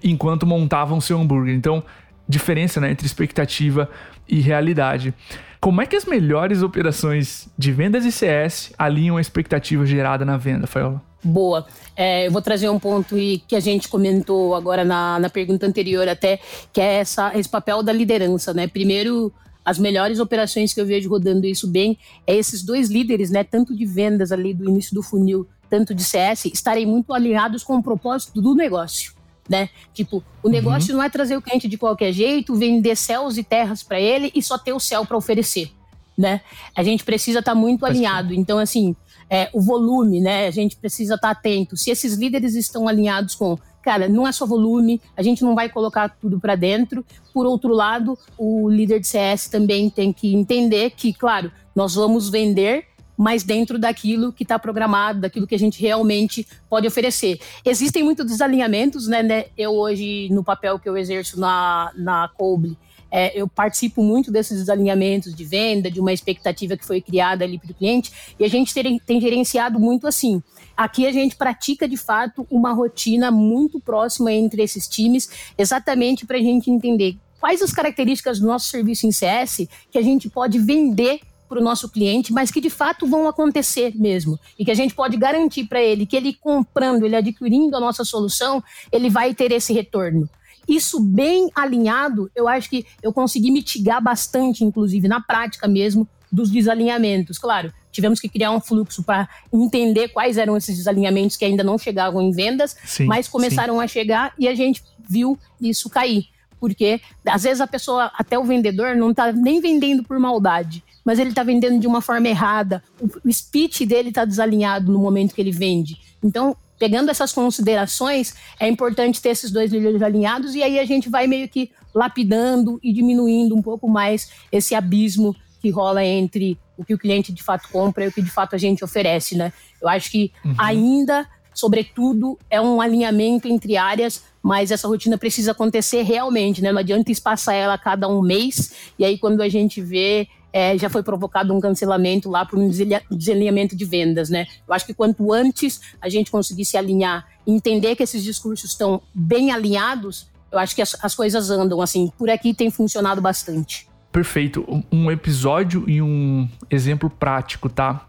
enquanto 0.03 0.47
montavam 0.47 1.00
seu 1.00 1.19
hambúrguer. 1.21 1.53
Então, 1.53 1.83
diferença 2.27 2.81
né, 2.81 2.89
entre 2.89 3.05
expectativa 3.05 3.88
e 4.27 4.41
realidade. 4.41 5.13
Como 5.59 5.81
é 5.81 5.85
que 5.85 5.95
as 5.95 6.05
melhores 6.05 6.61
operações 6.61 7.49
de 7.57 7.73
vendas 7.73 8.05
e 8.05 8.11
CS 8.11 8.71
alinham 8.77 9.17
a 9.17 9.21
expectativa 9.21 9.85
gerada 9.85 10.23
na 10.23 10.37
venda, 10.37 10.65
Faiola? 10.65 11.01
Boa. 11.21 11.67
É, 11.97 12.27
eu 12.27 12.31
vou 12.31 12.41
trazer 12.41 12.69
um 12.69 12.79
ponto 12.79 13.13
que 13.45 13.55
a 13.55 13.59
gente 13.59 13.89
comentou 13.89 14.55
agora 14.55 14.85
na, 14.85 15.19
na 15.19 15.29
pergunta 15.29 15.67
anterior 15.67 16.07
até, 16.07 16.39
que 16.71 16.79
é 16.79 16.95
essa, 16.95 17.37
esse 17.37 17.49
papel 17.49 17.83
da 17.83 17.91
liderança, 17.91 18.53
né? 18.53 18.67
Primeiro, 18.67 19.33
as 19.65 19.77
melhores 19.77 20.19
operações 20.21 20.73
que 20.73 20.79
eu 20.79 20.85
vejo 20.85 21.09
rodando 21.09 21.45
isso 21.45 21.67
bem 21.67 21.97
é 22.25 22.35
esses 22.37 22.63
dois 22.63 22.89
líderes, 22.89 23.29
né? 23.29 23.43
Tanto 23.43 23.75
de 23.75 23.85
vendas 23.85 24.31
ali 24.31 24.53
do 24.53 24.69
início 24.69 24.95
do 24.95 25.03
funil, 25.03 25.45
tanto 25.69 25.93
de 25.93 26.05
CS, 26.05 26.45
estarem 26.45 26.85
muito 26.85 27.13
alinhados 27.13 27.65
com 27.65 27.75
o 27.75 27.83
propósito 27.83 28.41
do 28.41 28.55
negócio 28.55 29.18
né? 29.49 29.69
Tipo, 29.93 30.23
o 30.43 30.47
uhum. 30.47 30.51
negócio 30.51 30.91
uhum. 30.91 30.99
não 30.99 31.03
é 31.03 31.09
trazer 31.09 31.35
o 31.35 31.41
cliente 31.41 31.67
de 31.67 31.77
qualquer 31.77 32.13
jeito, 32.13 32.55
vender 32.55 32.95
céus 32.95 33.37
e 33.37 33.43
terras 33.43 33.81
para 33.81 33.99
ele 33.99 34.31
e 34.35 34.43
só 34.43 34.57
ter 34.57 34.73
o 34.73 34.79
céu 34.79 35.05
para 35.05 35.17
oferecer, 35.17 35.71
né? 36.15 36.41
A 36.75 36.83
gente 36.83 37.03
precisa 37.03 37.39
estar 37.39 37.53
tá 37.53 37.55
muito 37.55 37.85
alinhado. 37.85 38.33
Então, 38.33 38.59
assim, 38.59 38.95
é, 39.27 39.49
o 39.51 39.59
volume, 39.59 40.21
né? 40.21 40.47
A 40.47 40.51
gente 40.51 40.75
precisa 40.75 41.15
estar 41.15 41.33
tá 41.33 41.39
atento. 41.39 41.75
Se 41.75 41.89
esses 41.89 42.15
líderes 42.15 42.53
estão 42.53 42.87
alinhados 42.87 43.33
com, 43.33 43.57
cara, 43.81 44.07
não 44.07 44.27
é 44.27 44.31
só 44.31 44.45
volume, 44.45 45.01
a 45.17 45.23
gente 45.23 45.43
não 45.43 45.55
vai 45.55 45.67
colocar 45.67 46.09
tudo 46.21 46.39
para 46.39 46.55
dentro. 46.55 47.03
Por 47.33 47.47
outro 47.47 47.73
lado, 47.73 48.17
o 48.37 48.69
líder 48.69 48.99
de 48.99 49.07
CS 49.07 49.47
também 49.47 49.89
tem 49.89 50.13
que 50.13 50.35
entender 50.35 50.91
que, 50.91 51.11
claro, 51.11 51.51
nós 51.75 51.95
vamos 51.95 52.29
vender 52.29 52.85
mas 53.19 53.43
dentro 53.43 53.77
daquilo 53.77 54.31
que 54.31 54.43
está 54.43 54.57
programado, 54.57 55.19
daquilo 55.19 55.45
que 55.45 55.53
a 55.53 55.59
gente 55.59 55.81
realmente 55.81 56.47
pode 56.69 56.88
oferecer. 56.88 57.38
Existem 57.65 58.01
muitos 58.01 58.25
desalinhamentos, 58.25 59.09
né, 59.09 59.21
né? 59.21 59.45
Eu 59.57 59.71
hoje, 59.71 60.29
no 60.31 60.41
papel 60.41 60.79
que 60.79 60.88
eu 60.88 60.95
exerço 60.95 61.38
na, 61.38 61.91
na 61.97 62.29
Coble, 62.29 62.77
é, 63.11 63.38
eu 63.38 63.45
participo 63.45 64.01
muito 64.01 64.31
desses 64.31 64.69
alinhamentos 64.69 65.35
de 65.35 65.43
venda, 65.43 65.91
de 65.91 65.99
uma 65.99 66.13
expectativa 66.13 66.77
que 66.77 66.85
foi 66.85 67.01
criada 67.01 67.43
ali 67.43 67.59
para 67.59 67.71
o 67.71 67.73
cliente, 67.73 68.09
e 68.39 68.45
a 68.45 68.47
gente 68.47 68.73
tem 69.05 69.19
gerenciado 69.19 69.81
muito 69.81 70.07
assim. 70.07 70.41
Aqui 70.77 71.05
a 71.05 71.11
gente 71.11 71.35
pratica 71.35 71.89
de 71.89 71.97
fato 71.97 72.47
uma 72.49 72.71
rotina 72.71 73.29
muito 73.29 73.81
próxima 73.81 74.31
entre 74.31 74.63
esses 74.63 74.88
times, 74.88 75.29
exatamente 75.57 76.25
para 76.25 76.38
a 76.38 76.41
gente 76.41 76.71
entender 76.71 77.17
quais 77.38 77.61
as 77.61 77.73
características 77.73 78.39
do 78.39 78.47
nosso 78.47 78.69
serviço 78.69 79.05
em 79.05 79.11
CS 79.11 79.67
que 79.91 79.97
a 79.97 80.01
gente 80.01 80.29
pode 80.29 80.57
vender 80.57 81.19
para 81.49 81.59
o 81.59 81.63
nosso 81.63 81.89
cliente, 81.89 82.31
mas 82.31 82.51
que 82.51 82.61
de 82.61 82.69
fato 82.69 83.07
vão 83.07 83.27
acontecer 83.27 83.93
mesmo. 83.95 84.39
E 84.57 84.63
que 84.63 84.69
a 84.69 84.75
gente 84.75 84.93
pode 84.93 85.17
garantir 85.17 85.65
para 85.65 85.81
ele 85.81 86.05
que 86.05 86.15
ele 86.15 86.33
comprando, 86.33 87.05
ele 87.05 87.15
adquirindo 87.15 87.75
a 87.75 87.79
nossa 87.79 88.05
solução, 88.05 88.63
ele 88.91 89.09
vai 89.09 89.33
ter 89.33 89.51
esse 89.51 89.73
retorno. 89.73 90.29
Isso 90.67 90.99
bem 90.99 91.49
alinhado, 91.55 92.29
eu 92.35 92.47
acho 92.47 92.69
que 92.69 92.85
eu 93.01 93.11
consegui 93.11 93.49
mitigar 93.49 94.01
bastante, 94.01 94.63
inclusive 94.63 95.07
na 95.07 95.19
prática 95.19 95.67
mesmo, 95.67 96.07
dos 96.31 96.51
desalinhamentos. 96.51 97.39
Claro, 97.39 97.73
tivemos 97.91 98.19
que 98.19 98.29
criar 98.29 98.51
um 98.51 98.59
fluxo 98.59 99.01
para 99.01 99.27
entender 99.51 100.09
quais 100.09 100.37
eram 100.37 100.55
esses 100.55 100.77
desalinhamentos 100.77 101.35
que 101.35 101.43
ainda 101.43 101.63
não 101.63 101.79
chegavam 101.79 102.21
em 102.21 102.29
vendas, 102.29 102.77
sim, 102.85 103.05
mas 103.05 103.27
começaram 103.27 103.77
sim. 103.77 103.83
a 103.83 103.87
chegar 103.87 104.33
e 104.37 104.47
a 104.47 104.53
gente 104.53 104.83
viu 105.09 105.39
isso 105.59 105.89
cair. 105.89 106.27
Porque 106.59 107.01
às 107.25 107.43
vezes 107.43 107.61
a 107.61 107.67
pessoa, 107.67 108.11
até 108.13 108.37
o 108.37 108.43
vendedor, 108.43 108.95
não 108.95 109.09
está 109.09 109.31
nem 109.31 109.59
vendendo 109.59 110.03
por 110.03 110.19
maldade 110.19 110.83
mas 111.05 111.19
ele 111.19 111.29
está 111.29 111.43
vendendo 111.43 111.79
de 111.79 111.87
uma 111.87 112.01
forma 112.01 112.27
errada. 112.27 112.83
O 113.01 113.31
speech 113.31 113.85
dele 113.85 114.09
está 114.09 114.25
desalinhado 114.25 114.91
no 114.91 114.99
momento 114.99 115.33
que 115.33 115.41
ele 115.41 115.51
vende. 115.51 115.97
Então, 116.23 116.55
pegando 116.77 117.11
essas 117.11 117.33
considerações, 117.33 118.33
é 118.59 118.67
importante 118.67 119.21
ter 119.21 119.29
esses 119.29 119.51
dois 119.51 119.71
líderes 119.71 120.01
alinhados 120.01 120.55
e 120.55 120.63
aí 120.63 120.79
a 120.79 120.85
gente 120.85 121.09
vai 121.09 121.27
meio 121.27 121.47
que 121.49 121.69
lapidando 121.93 122.79
e 122.81 122.93
diminuindo 122.93 123.55
um 123.55 123.61
pouco 123.61 123.87
mais 123.87 124.31
esse 124.51 124.73
abismo 124.73 125.35
que 125.61 125.69
rola 125.69 126.03
entre 126.03 126.57
o 126.77 126.85
que 126.85 126.93
o 126.93 126.97
cliente 126.97 127.33
de 127.33 127.43
fato 127.43 127.67
compra 127.69 128.05
e 128.05 128.07
o 128.07 128.11
que 128.11 128.21
de 128.21 128.29
fato 128.29 128.55
a 128.55 128.57
gente 128.57 128.83
oferece, 128.83 129.35
né? 129.35 129.51
Eu 129.81 129.89
acho 129.89 130.09
que 130.09 130.31
uhum. 130.45 130.55
ainda, 130.57 131.27
sobretudo, 131.53 132.39
é 132.49 132.61
um 132.61 132.79
alinhamento 132.79 133.49
entre 133.49 133.75
áreas, 133.75 134.23
mas 134.41 134.71
essa 134.71 134.87
rotina 134.87 135.17
precisa 135.17 135.51
acontecer 135.51 136.03
realmente, 136.03 136.61
né? 136.61 136.71
Não 136.71 136.79
adianta 136.79 137.11
espaçar 137.11 137.55
ela 137.55 137.73
a 137.73 137.77
cada 137.77 138.07
um 138.07 138.21
mês 138.21 138.91
e 138.97 139.03
aí 139.03 139.17
quando 139.17 139.41
a 139.41 139.49
gente 139.49 139.81
vê 139.81 140.29
é, 140.51 140.77
já 140.77 140.89
foi 140.89 141.03
provocado 141.03 141.53
um 141.53 141.59
cancelamento 141.59 142.29
lá 142.29 142.45
por 142.45 142.57
um 142.57 142.69
desalinhamento 142.69 143.75
de 143.75 143.85
vendas, 143.85 144.29
né? 144.29 144.47
Eu 144.67 144.73
acho 144.73 144.85
que 144.85 144.93
quanto 144.93 145.31
antes 145.31 145.79
a 146.01 146.09
gente 146.09 146.31
conseguir 146.31 146.65
se 146.65 146.77
alinhar, 146.77 147.27
entender 147.45 147.95
que 147.95 148.03
esses 148.03 148.23
discursos 148.23 148.71
estão 148.71 149.01
bem 149.13 149.51
alinhados, 149.51 150.29
eu 150.51 150.57
acho 150.57 150.75
que 150.75 150.81
as, 150.81 150.95
as 151.03 151.15
coisas 151.15 151.49
andam 151.49 151.81
assim. 151.81 152.11
Por 152.17 152.29
aqui 152.29 152.53
tem 152.53 152.71
funcionado 152.71 153.21
bastante. 153.21 153.87
Perfeito. 154.11 154.83
Um 154.91 155.11
episódio 155.11 155.87
e 155.87 156.01
um 156.01 156.49
exemplo 156.69 157.09
prático, 157.09 157.69
tá? 157.69 158.07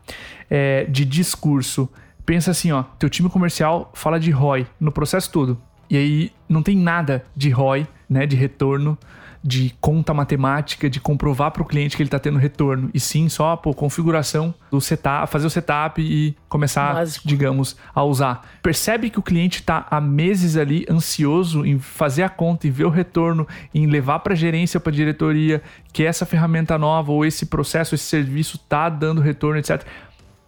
É, 0.48 0.84
de 0.84 1.04
discurso. 1.04 1.88
Pensa 2.24 2.52
assim, 2.52 2.72
ó, 2.72 2.84
teu 2.98 3.10
time 3.10 3.28
comercial 3.28 3.90
fala 3.94 4.18
de 4.18 4.30
ROI 4.30 4.66
no 4.78 4.90
processo 4.90 5.30
todo. 5.30 5.60
E 5.90 5.96
aí 5.96 6.32
não 6.48 6.62
tem 6.62 6.76
nada 6.76 7.24
de 7.36 7.50
ROI, 7.50 7.86
né, 8.08 8.24
de 8.24 8.36
retorno 8.36 8.96
de 9.42 9.74
conta 9.80 10.12
matemática, 10.12 10.90
de 10.90 11.00
comprovar 11.00 11.50
para 11.50 11.62
o 11.62 11.64
cliente 11.64 11.96
que 11.96 12.02
ele 12.02 12.08
está 12.08 12.18
tendo 12.18 12.38
retorno, 12.38 12.90
e 12.92 13.00
sim 13.00 13.28
só 13.28 13.56
por 13.56 13.74
configuração 13.74 14.54
do 14.70 14.80
setup, 14.80 15.30
fazer 15.30 15.46
o 15.46 15.50
setup 15.50 16.00
e 16.00 16.36
começar, 16.48 16.94
Básico. 16.94 17.26
digamos, 17.26 17.76
a 17.94 18.04
usar. 18.04 18.46
Percebe 18.62 19.08
que 19.08 19.18
o 19.18 19.22
cliente 19.22 19.60
está 19.60 19.86
há 19.90 20.00
meses 20.00 20.56
ali 20.56 20.84
ansioso 20.90 21.64
em 21.64 21.78
fazer 21.78 22.22
a 22.22 22.28
conta 22.28 22.66
e 22.66 22.70
ver 22.70 22.84
o 22.84 22.90
retorno, 22.90 23.48
em 23.74 23.86
levar 23.86 24.18
para 24.18 24.34
a 24.34 24.36
gerência, 24.36 24.78
para 24.78 24.92
a 24.92 24.94
diretoria, 24.94 25.62
que 25.92 26.04
essa 26.04 26.26
ferramenta 26.26 26.76
nova 26.76 27.10
ou 27.10 27.24
esse 27.24 27.46
processo, 27.46 27.94
esse 27.94 28.04
serviço 28.04 28.56
está 28.56 28.90
dando 28.90 29.22
retorno, 29.22 29.58
etc. 29.58 29.82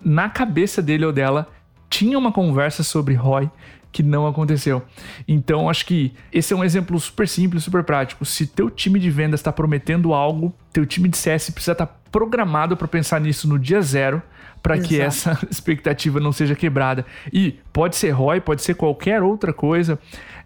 Na 0.05 0.29
cabeça 0.29 0.83
dele 0.83 1.07
ou 1.07 1.13
dela 1.13 1.49
tinha 1.89 2.19
uma 2.19 2.33
conversa 2.33 2.83
sobre 2.83 3.15
ROI, 3.15 3.51
que 3.93 4.03
não 4.03 4.27
aconteceu. 4.27 4.83
Então, 5.29 5.69
acho 5.69 5.85
que 5.87 6.15
esse 6.33 6.53
é 6.53 6.57
um 6.57 6.65
exemplo 6.65 6.99
super 6.99 7.29
simples, 7.29 7.63
super 7.63 7.85
prático. 7.85 8.25
Se 8.25 8.47
teu 8.47 8.71
time 8.71 8.99
de 8.99 9.11
vendas 9.11 9.41
está 9.41 9.53
prometendo 9.53 10.15
algo, 10.15 10.55
teu 10.73 10.87
time 10.87 11.09
de 11.09 11.17
CS 11.17 11.51
precisa 11.51 11.73
estar 11.73 11.87
tá 11.87 11.95
programado 12.11 12.77
para 12.77 12.89
pensar 12.89 13.21
nisso 13.21 13.47
no 13.47 13.59
dia 13.59 13.83
zero, 13.83 14.23
para 14.63 14.79
que 14.79 15.01
essa 15.01 15.39
expectativa 15.51 16.19
não 16.19 16.33
seja 16.33 16.55
quebrada. 16.55 17.05
E 17.33 17.59
pode 17.73 17.97
ser 17.97 18.11
ROI, 18.11 18.41
pode 18.41 18.63
ser 18.63 18.75
qualquer 18.75 19.23
outra 19.23 19.53
coisa 19.53 19.99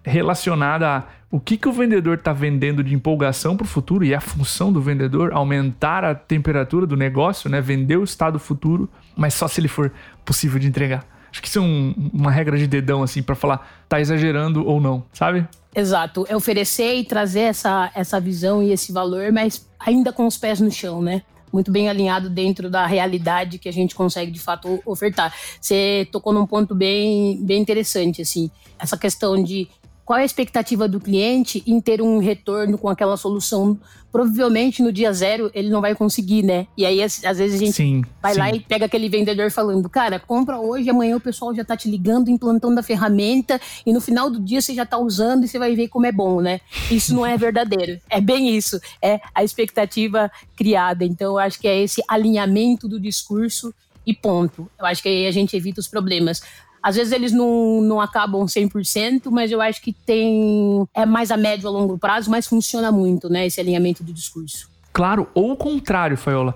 relacionada 0.03 0.89
a 0.89 1.05
o 1.29 1.41
que, 1.41 1.57
que 1.57 1.69
o 1.69 1.73
vendedor 1.73 2.17
está 2.17 2.33
vendendo 2.33 2.85
de 2.85 2.95
empolgação 2.95 3.57
para 3.57 3.65
o 3.65 3.69
futuro 3.69 4.05
e 4.05 4.15
a 4.15 4.21
função 4.21 4.73
do 4.73 4.81
vendedor 4.81 5.33
aumentar 5.33 6.05
a 6.05 6.15
temperatura 6.15 6.87
do 6.87 6.97
negócio, 6.97 7.51
né? 7.51 7.61
vender 7.61 7.97
o 7.97 8.05
estado 8.05 8.39
futuro, 8.39 8.89
mas 9.17 9.35
só 9.35 9.49
se 9.49 9.61
ele 9.61 9.69
for 9.69 9.93
possível 10.25 10.59
de 10.59 10.69
entregar. 10.69 11.05
Acho 11.31 11.43
que 11.43 11.49
isso 11.49 11.59
é 11.59 11.63
um, 11.63 12.11
uma 12.13 12.31
regra 12.31 12.57
de 12.57 12.67
dedão, 12.67 13.03
assim, 13.03 13.23
para 13.23 13.35
falar, 13.35 13.85
tá 13.89 14.01
exagerando 14.01 14.67
ou 14.67 14.81
não, 14.81 15.05
sabe? 15.13 15.47
Exato. 15.75 16.25
É 16.29 16.35
oferecer 16.35 16.95
e 16.95 17.05
trazer 17.05 17.41
essa, 17.41 17.91
essa 17.95 18.19
visão 18.19 18.63
e 18.63 18.73
esse 18.73 18.93
valor, 18.93 19.31
mas 19.31 19.69
ainda 19.79 20.13
com 20.13 20.27
os 20.27 20.39
pés 20.39 20.61
no 20.61 20.71
chão, 20.71 21.03
né? 21.03 21.23
Muito 21.53 21.71
bem 21.71 21.89
alinhado 21.89 22.29
dentro 22.29 22.71
da 22.71 22.87
realidade 22.87 23.59
que 23.59 23.69
a 23.69 23.73
gente 23.73 23.95
consegue 23.95 24.31
de 24.31 24.41
fato 24.41 24.81
ofertar. 24.85 25.35
Você 25.61 26.09
tocou 26.11 26.33
num 26.33 26.47
ponto 26.47 26.75
bem, 26.75 27.39
bem 27.43 27.61
interessante, 27.61 28.23
assim, 28.23 28.51
essa 28.79 28.97
questão 28.97 29.43
de 29.43 29.69
qual 30.07 30.21
é 30.21 30.23
a 30.23 30.25
expectativa 30.25 30.87
do 30.87 31.01
cliente 31.01 31.65
em 31.67 31.81
ter 31.81 32.01
um 32.01 32.19
retorno 32.19 32.79
com 32.79 32.89
aquela 32.89 33.17
solução? 33.17 33.77
Provavelmente 34.13 34.81
no 34.81 34.93
dia 34.93 35.13
zero 35.13 35.51
ele 35.53 35.69
não 35.69 35.81
vai 35.81 35.97
conseguir, 35.97 36.45
né? 36.45 36.69
E 36.77 36.87
aí, 36.87 37.03
às 37.03 37.21
vezes, 37.21 37.57
a 37.57 37.59
gente 37.59 37.73
sim, 37.73 38.05
vai 38.23 38.35
sim. 38.35 38.39
lá 38.39 38.51
e 38.51 38.61
pega 38.61 38.87
aquele 38.87 39.09
vendedor 39.09 39.51
falando: 39.51 39.89
cara, 39.91 40.21
compra 40.21 40.61
hoje, 40.61 40.89
amanhã 40.89 41.17
o 41.17 41.21
pessoal 41.21 41.53
já 41.53 41.65
tá 41.65 41.77
te 41.77 41.91
ligando, 41.91 42.31
implantando 42.31 42.79
a 42.79 42.85
ferramenta, 42.85 43.61
e 43.85 43.93
no 43.93 44.01
final 44.01 44.31
do 44.31 44.39
dia 44.39 44.63
você 44.63 44.73
já 44.73 44.87
tá 44.87 44.97
usando 44.97 45.45
e 45.45 45.49
você 45.49 45.59
vai 45.59 45.75
ver 45.75 45.89
como 45.89 46.07
é 46.07 46.13
bom, 46.13 46.41
né? 46.41 46.61
Isso 46.89 47.13
não 47.13 47.27
é 47.27 47.37
verdadeiro. 47.37 48.01
É 48.09 48.21
bem 48.21 48.57
isso. 48.57 48.81
É 49.03 49.21
a 49.35 49.43
expectativa 49.43 50.31
criada. 50.55 51.05
Então, 51.05 51.33
eu 51.33 51.39
acho 51.39 51.59
que 51.59 51.67
é 51.67 51.83
esse 51.83 52.01
alinhamento 52.09 52.87
do 52.87 53.01
discurso 53.01 53.75
e 54.07 54.15
ponto. 54.15 54.71
Eu 54.79 54.87
acho 54.87 55.03
que 55.03 55.09
aí 55.09 55.27
a 55.27 55.33
gente 55.33 55.57
evita 55.57 55.81
os 55.81 55.89
problemas. 55.89 56.41
Às 56.83 56.97
vezes 56.97 57.13
eles 57.13 57.33
não, 57.33 57.81
não 57.81 58.01
acabam 58.01 58.45
100%, 58.45 59.31
mas 59.31 59.51
eu 59.51 59.61
acho 59.61 59.83
que 59.83 59.93
tem. 59.93 60.87
É 60.95 61.05
mais 61.05 61.31
a 61.31 61.37
médio 61.37 61.69
a 61.69 61.71
longo 61.71 61.99
prazo, 61.99 62.31
mas 62.31 62.47
funciona 62.47 62.93
muito, 62.93 63.29
né? 63.29 63.47
Esse 63.47 63.61
alinhamento 63.61 64.03
do 64.05 64.13
discurso. 64.13 64.69
Claro, 64.93 65.29
ou 65.35 65.53
o 65.53 65.57
contrário, 65.57 66.17
Faiola. 66.17 66.55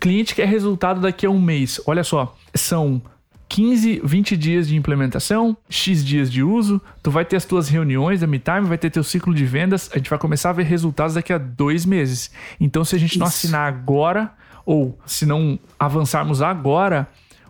Cliente 0.00 0.34
quer 0.34 0.46
resultado 0.46 1.00
daqui 1.00 1.26
a 1.26 1.30
um 1.30 1.40
mês. 1.40 1.80
Olha 1.86 2.04
só, 2.04 2.36
são 2.54 3.02
15, 3.48 4.02
20 4.04 4.36
dias 4.36 4.68
de 4.68 4.76
implementação, 4.76 5.56
X 5.68 6.04
dias 6.04 6.30
de 6.30 6.42
uso, 6.42 6.80
tu 7.02 7.10
vai 7.10 7.24
ter 7.24 7.36
as 7.36 7.44
tuas 7.44 7.68
reuniões 7.68 8.20
da 8.20 8.26
MeTime, 8.26 8.66
vai 8.66 8.76
ter 8.76 8.90
teu 8.90 9.02
ciclo 9.02 9.34
de 9.34 9.44
vendas, 9.44 9.88
a 9.92 9.96
gente 9.96 10.10
vai 10.10 10.18
começar 10.18 10.50
a 10.50 10.52
ver 10.52 10.64
resultados 10.64 11.14
daqui 11.14 11.32
a 11.32 11.38
dois 11.38 11.86
meses. 11.86 12.30
Então, 12.60 12.84
se 12.84 12.94
a 12.94 12.98
gente 12.98 13.12
Isso. 13.12 13.18
não 13.18 13.26
assinar 13.26 13.66
agora, 13.66 14.32
ou 14.66 14.98
se 15.06 15.24
não 15.24 15.58
avançarmos 15.78 16.42
agora, 16.42 17.08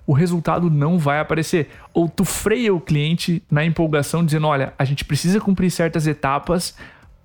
o 0.08 0.14
resultado 0.14 0.70
não 0.70 0.98
vai 0.98 1.20
aparecer. 1.20 1.68
Ou 1.92 2.08
tu 2.08 2.24
freia 2.24 2.74
o 2.74 2.80
cliente 2.80 3.42
na 3.50 3.62
empolgação, 3.62 4.24
dizendo: 4.24 4.46
olha, 4.46 4.72
a 4.78 4.84
gente 4.84 5.04
precisa 5.04 5.38
cumprir 5.38 5.70
certas 5.70 6.06
etapas 6.06 6.74